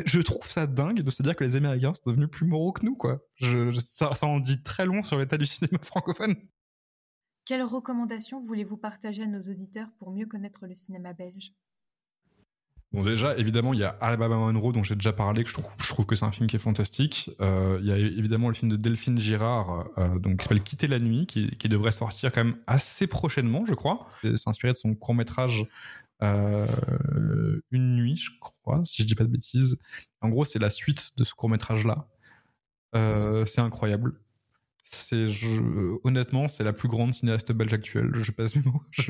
Je 0.05 0.19
trouve 0.19 0.49
ça 0.49 0.67
dingue 0.67 1.01
de 1.01 1.09
se 1.09 1.23
dire 1.23 1.35
que 1.35 1.43
les 1.43 1.55
Américains 1.55 1.93
sont 1.93 2.09
devenus 2.09 2.29
plus 2.29 2.45
moraux 2.45 2.73
que 2.73 2.85
nous, 2.85 2.95
quoi. 2.95 3.21
ça, 3.39 4.13
ça 4.13 4.25
en 4.25 4.39
dit 4.39 4.61
très 4.61 4.85
long 4.85 5.03
sur 5.03 5.17
l'état 5.17 5.37
du 5.37 5.45
cinéma 5.45 5.79
francophone. 5.83 6.35
Quelles 7.45 7.61
recommandations 7.61 8.39
voulez-vous 8.39 8.75
partager 8.75 9.21
à 9.21 9.27
nos 9.27 9.41
auditeurs 9.41 9.89
pour 9.99 10.11
mieux 10.11 10.25
connaître 10.25 10.65
le 10.65 10.73
cinéma 10.73 11.13
belge? 11.13 11.53
Bon, 12.91 13.03
déjà, 13.03 13.37
évidemment, 13.37 13.73
il 13.73 13.81
y 13.81 13.83
a 13.83 13.89
Alabama 14.01 14.37
Monroe, 14.37 14.71
dont 14.71 14.83
j'ai 14.83 14.95
déjà 14.95 15.13
parlé, 15.13 15.43
que 15.43 15.49
je 15.49 15.53
trouve, 15.87 16.05
que 16.05 16.15
c'est 16.15 16.25
un 16.25 16.31
film 16.31 16.47
qui 16.47 16.55
est 16.55 16.59
fantastique. 16.59 17.29
Euh, 17.41 17.77
il 17.81 17.87
y 17.87 17.91
a 17.91 17.97
évidemment 17.97 18.47
le 18.47 18.55
film 18.55 18.71
de 18.71 18.77
Delphine 18.77 19.19
Girard, 19.19 19.85
euh, 19.99 20.17
donc, 20.17 20.37
qui 20.37 20.43
s'appelle 20.43 20.63
Quitter 20.63 20.87
la 20.87 20.99
nuit, 20.99 21.27
qui, 21.27 21.69
devrait 21.69 21.91
sortir 21.91 22.31
quand 22.31 22.43
même 22.43 22.57
assez 22.65 23.05
prochainement, 23.05 23.65
je 23.65 23.75
crois. 23.75 24.07
C'est 24.23 24.47
inspiré 24.47 24.73
de 24.73 24.77
son 24.77 24.95
court-métrage 24.95 25.67
euh, 26.23 26.65
Une 27.69 27.95
nuit, 27.97 28.15
je 28.15 28.31
crois, 28.39 28.81
si 28.85 29.03
je 29.03 29.07
dis 29.07 29.15
pas 29.15 29.25
de 29.25 29.29
bêtises. 29.29 29.77
En 30.21 30.29
gros, 30.29 30.45
c'est 30.45 30.59
la 30.59 30.71
suite 30.71 31.11
de 31.17 31.25
ce 31.25 31.35
court-métrage-là. 31.35 32.07
c'est 33.45 33.61
incroyable 33.61 34.19
honnêtement 36.03 36.47
c'est 36.47 36.63
la 36.63 36.73
plus 36.73 36.87
grande 36.87 37.13
cinéaste 37.13 37.51
belge 37.51 37.73
actuelle. 37.73 38.11
Je 38.15 38.31
passe 38.31 38.55
mes 38.55 38.63
mots. 38.63 38.81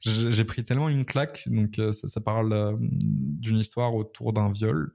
J'ai 0.00 0.44
pris 0.44 0.64
tellement 0.64 0.88
une 0.88 1.04
claque. 1.04 1.48
Donc 1.48 1.78
euh, 1.78 1.92
ça, 1.92 2.20
parle 2.20 2.52
euh, 2.52 2.76
d'une 2.80 3.58
histoire 3.58 3.94
autour 3.94 4.32
d'un 4.32 4.50
viol. 4.50 4.92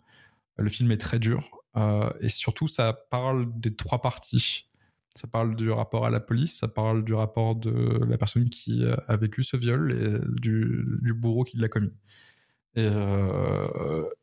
Le 0.58 0.70
film 0.70 0.92
est 0.92 0.98
très 0.98 1.20
dur. 1.20 1.50
Euh, 1.78 2.12
et 2.20 2.30
surtout 2.30 2.68
ça 2.68 2.94
parle 2.94 3.48
des 3.60 3.76
trois 3.76 4.02
parties. 4.02 4.70
Ça 5.16 5.28
parle 5.28 5.56
du 5.56 5.70
rapport 5.70 6.06
à 6.06 6.10
la 6.10 6.20
police. 6.20 6.60
Ça 6.60 6.68
parle 6.68 7.04
du 7.04 7.14
rapport 7.14 7.56
de 7.56 8.04
la 8.06 8.18
personne 8.18 8.50
qui 8.50 8.84
a 8.86 9.18
vécu 9.18 9.44
ce 9.44 9.58
viol 9.58 9.92
et 9.92 10.40
du, 10.40 10.86
du 11.02 11.14
bourreau 11.14 11.44
qui 11.44 11.58
l'a 11.58 11.68
commis. 11.68 11.94
Et 12.76 12.88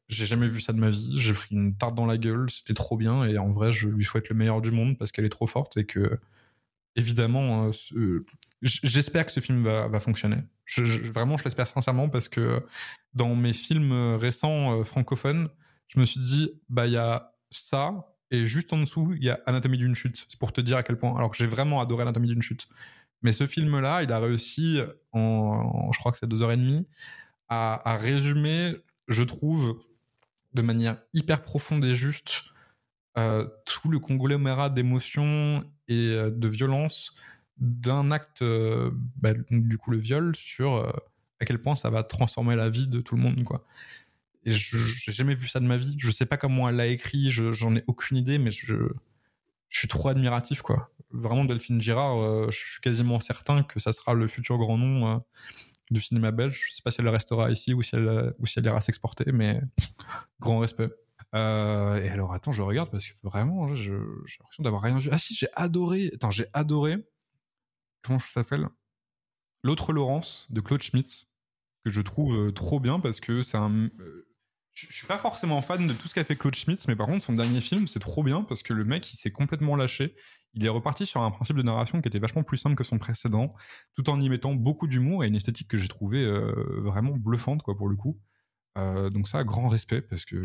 J'ai 0.08 0.26
jamais 0.26 0.48
vu 0.48 0.60
ça 0.60 0.72
de 0.72 0.78
ma 0.78 0.90
vie. 0.90 1.18
J'ai 1.18 1.32
pris 1.32 1.54
une 1.54 1.76
tarte 1.76 1.94
dans 1.94 2.06
la 2.06 2.18
gueule. 2.18 2.48
C'était 2.50 2.74
trop 2.74 2.96
bien. 2.96 3.24
Et 3.24 3.38
en 3.38 3.52
vrai, 3.52 3.72
je 3.72 3.88
lui 3.88 4.04
souhaite 4.04 4.28
le 4.28 4.36
meilleur 4.36 4.60
du 4.60 4.70
monde 4.70 4.96
parce 4.98 5.12
qu'elle 5.12 5.24
est 5.24 5.30
trop 5.30 5.46
forte 5.46 5.76
et 5.76 5.84
que, 5.84 6.18
évidemment, 6.96 7.70
euh, 7.94 8.24
j'espère 8.62 9.26
que 9.26 9.32
ce 9.32 9.40
film 9.40 9.62
va, 9.64 10.00
fonctionner. 10.00 10.38
Vraiment, 10.76 11.36
je 11.36 11.44
l'espère 11.44 11.66
sincèrement 11.66 12.08
parce 12.08 12.28
que 12.28 12.64
dans 13.14 13.34
mes 13.34 13.52
films 13.52 14.16
récents 14.16 14.82
francophones, 14.84 15.48
je 15.88 16.00
me 16.00 16.06
suis 16.06 16.20
dit, 16.20 16.50
bah, 16.68 16.86
il 16.86 16.92
y 16.92 16.98
a 16.98 17.32
ça 17.50 18.14
et 18.30 18.46
juste 18.46 18.72
en 18.72 18.78
dessous, 18.78 19.14
il 19.16 19.24
y 19.24 19.30
a 19.30 19.40
Anatomie 19.46 19.78
d'une 19.78 19.94
chute. 19.94 20.26
C'est 20.28 20.38
pour 20.38 20.52
te 20.52 20.60
dire 20.60 20.76
à 20.76 20.82
quel 20.82 20.98
point. 20.98 21.16
Alors 21.16 21.30
que 21.30 21.36
j'ai 21.36 21.46
vraiment 21.46 21.80
adoré 21.80 22.02
Anatomie 22.02 22.28
d'une 22.28 22.42
chute. 22.42 22.68
Mais 23.22 23.32
ce 23.32 23.46
film-là, 23.46 24.02
il 24.02 24.12
a 24.12 24.18
réussi 24.18 24.80
je 25.14 25.98
crois 25.98 26.12
que 26.12 26.18
c'est 26.18 26.26
deux 26.26 26.42
heures 26.42 26.52
et 26.52 26.56
demie, 26.56 26.86
à, 27.48 27.96
résumer, 27.96 28.76
je 29.08 29.22
trouve, 29.22 29.80
de 30.58 30.62
manière 30.62 30.98
hyper 31.14 31.42
profonde 31.42 31.84
et 31.84 31.94
juste, 31.94 32.42
euh, 33.16 33.46
tout 33.64 33.88
le 33.88 34.00
conglomérat 34.00 34.70
d'émotions 34.70 35.64
et 35.86 36.10
euh, 36.10 36.30
de 36.30 36.48
violence 36.48 37.14
d'un 37.58 38.10
acte, 38.10 38.42
euh, 38.42 38.90
bah, 39.16 39.32
du 39.50 39.78
coup 39.78 39.92
le 39.92 39.98
viol, 39.98 40.34
sur 40.34 40.84
à 41.40 41.44
quel 41.44 41.62
point 41.62 41.76
ça 41.76 41.90
va 41.90 42.02
transformer 42.02 42.56
la 42.56 42.68
vie 42.70 42.88
de 42.88 43.00
tout 43.00 43.14
le 43.14 43.22
monde, 43.22 43.44
quoi. 43.44 43.64
Et 44.44 44.52
j'ai 44.52 45.12
jamais 45.12 45.34
vu 45.34 45.46
ça 45.46 45.60
de 45.60 45.66
ma 45.66 45.76
vie. 45.76 45.96
Je 45.98 46.10
sais 46.10 46.26
pas 46.26 46.36
comment 46.36 46.68
elle 46.68 46.76
l'a 46.76 46.86
écrit, 46.86 47.30
j'en 47.30 47.76
ai 47.76 47.84
aucune 47.86 48.16
idée, 48.16 48.38
mais 48.38 48.50
je, 48.50 48.74
je 49.68 49.78
suis 49.78 49.88
trop 49.88 50.08
admiratif, 50.08 50.62
quoi. 50.62 50.90
Vraiment, 51.10 51.44
Delphine 51.44 51.80
Girard, 51.80 52.50
je 52.50 52.56
suis 52.56 52.80
quasiment 52.80 53.20
certain 53.20 53.62
que 53.62 53.78
ça 53.80 53.92
sera 53.92 54.14
le 54.14 54.26
futur 54.26 54.58
grand 54.58 54.78
nom 54.78 55.22
du 55.90 56.00
cinéma 56.00 56.30
belge. 56.30 56.66
Je 56.68 56.74
sais 56.74 56.82
pas 56.82 56.90
si 56.90 57.00
elle 57.00 57.08
restera 57.08 57.50
ici 57.50 57.74
ou 57.74 57.82
si 57.82 57.96
elle, 57.96 58.34
ou 58.38 58.46
si 58.46 58.58
elle 58.58 58.66
ira 58.66 58.80
s'exporter, 58.80 59.32
mais 59.32 59.60
grand 60.40 60.58
respect. 60.58 60.90
Euh, 61.34 62.02
et 62.02 62.08
alors, 62.08 62.32
attends, 62.32 62.52
je 62.52 62.62
regarde 62.62 62.90
parce 62.90 63.06
que 63.06 63.14
vraiment, 63.22 63.74
j'ai 63.74 63.92
l'impression 63.92 64.62
d'avoir 64.62 64.82
rien 64.82 64.98
vu. 64.98 65.08
Ah 65.12 65.18
si, 65.18 65.34
j'ai 65.34 65.48
adoré. 65.54 66.10
Attends, 66.14 66.30
j'ai 66.30 66.46
adoré. 66.52 66.96
Comment 68.02 68.18
ça 68.18 68.28
s'appelle? 68.28 68.68
L'autre 69.62 69.92
Laurence 69.92 70.46
de 70.50 70.60
Claude 70.60 70.82
Schmitz 70.82 71.26
que 71.84 71.90
je 71.90 72.00
trouve 72.00 72.52
trop 72.52 72.80
bien 72.80 73.00
parce 73.00 73.20
que 73.20 73.42
c'est 73.42 73.56
un 73.56 73.88
je, 74.86 74.92
suis 74.92 75.06
pas 75.06 75.18
forcément 75.18 75.60
fan 75.60 75.86
de 75.86 75.92
tout 75.92 76.08
ce 76.08 76.14
qu'a 76.14 76.24
fait 76.24 76.36
Claude 76.36 76.54
Schmitz, 76.54 76.86
mais 76.86 76.94
par 76.94 77.06
contre, 77.06 77.24
son 77.24 77.32
dernier 77.32 77.60
film, 77.60 77.88
c'est 77.88 77.98
trop 77.98 78.22
bien 78.22 78.42
parce 78.42 78.62
que 78.62 78.72
le 78.72 78.84
mec, 78.84 79.12
il 79.12 79.16
s'est 79.16 79.32
complètement 79.32 79.74
lâché. 79.74 80.14
Il 80.54 80.64
est 80.64 80.70
reparti 80.70 81.06
sur 81.06 81.20
un 81.20 81.30
principe 81.30 81.56
de 81.56 81.62
narration 81.62 82.00
qui 82.00 82.08
était 82.08 82.18
vachement 82.18 82.42
plus 82.42 82.56
simple 82.56 82.74
que 82.74 82.84
son 82.84 82.98
précédent, 82.98 83.50
tout 83.94 84.08
en 84.10 84.20
y 84.20 84.28
mettant 84.28 84.54
beaucoup 84.54 84.86
d'humour 84.86 85.24
et 85.24 85.28
une 85.28 85.36
esthétique 85.36 85.68
que 85.68 85.76
j'ai 85.76 85.88
trouvé 85.88 86.24
euh, 86.24 86.80
vraiment 86.82 87.16
bluffante, 87.16 87.62
quoi, 87.62 87.76
pour 87.76 87.88
le 87.88 87.96
coup. 87.96 88.18
Euh, 88.76 89.10
donc 89.10 89.28
ça, 89.28 89.44
grand 89.44 89.68
respect 89.68 90.02
parce 90.02 90.24
que 90.24 90.36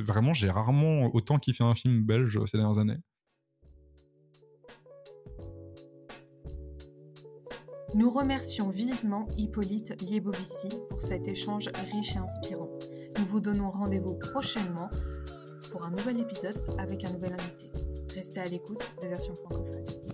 vraiment, 0.00 0.34
j'ai 0.34 0.50
rarement 0.50 1.14
autant 1.14 1.38
kiffé 1.38 1.64
un 1.64 1.74
film 1.74 2.04
belge 2.04 2.38
ces 2.46 2.58
dernières 2.58 2.78
années. 2.78 2.98
Nous 7.94 8.10
remercions 8.10 8.68
vivement 8.68 9.26
Hippolyte 9.38 10.02
Liebovici 10.02 10.68
pour 10.90 11.00
cet 11.00 11.26
échange 11.26 11.68
riche 11.90 12.16
et 12.16 12.18
inspirant. 12.18 12.68
Nous 13.18 13.24
vous 13.24 13.40
donnons 13.40 13.70
rendez-vous 13.70 14.18
prochainement 14.18 14.90
pour 15.72 15.84
un 15.86 15.90
nouvel 15.90 16.20
épisode 16.20 16.62
avec 16.78 17.04
un 17.04 17.12
nouvel 17.12 17.32
invité. 17.32 17.77
Restez 18.18 18.40
à 18.40 18.44
l'écoute 18.46 18.84
de 19.00 19.06
version 19.06 19.32
francophone. 19.36 20.07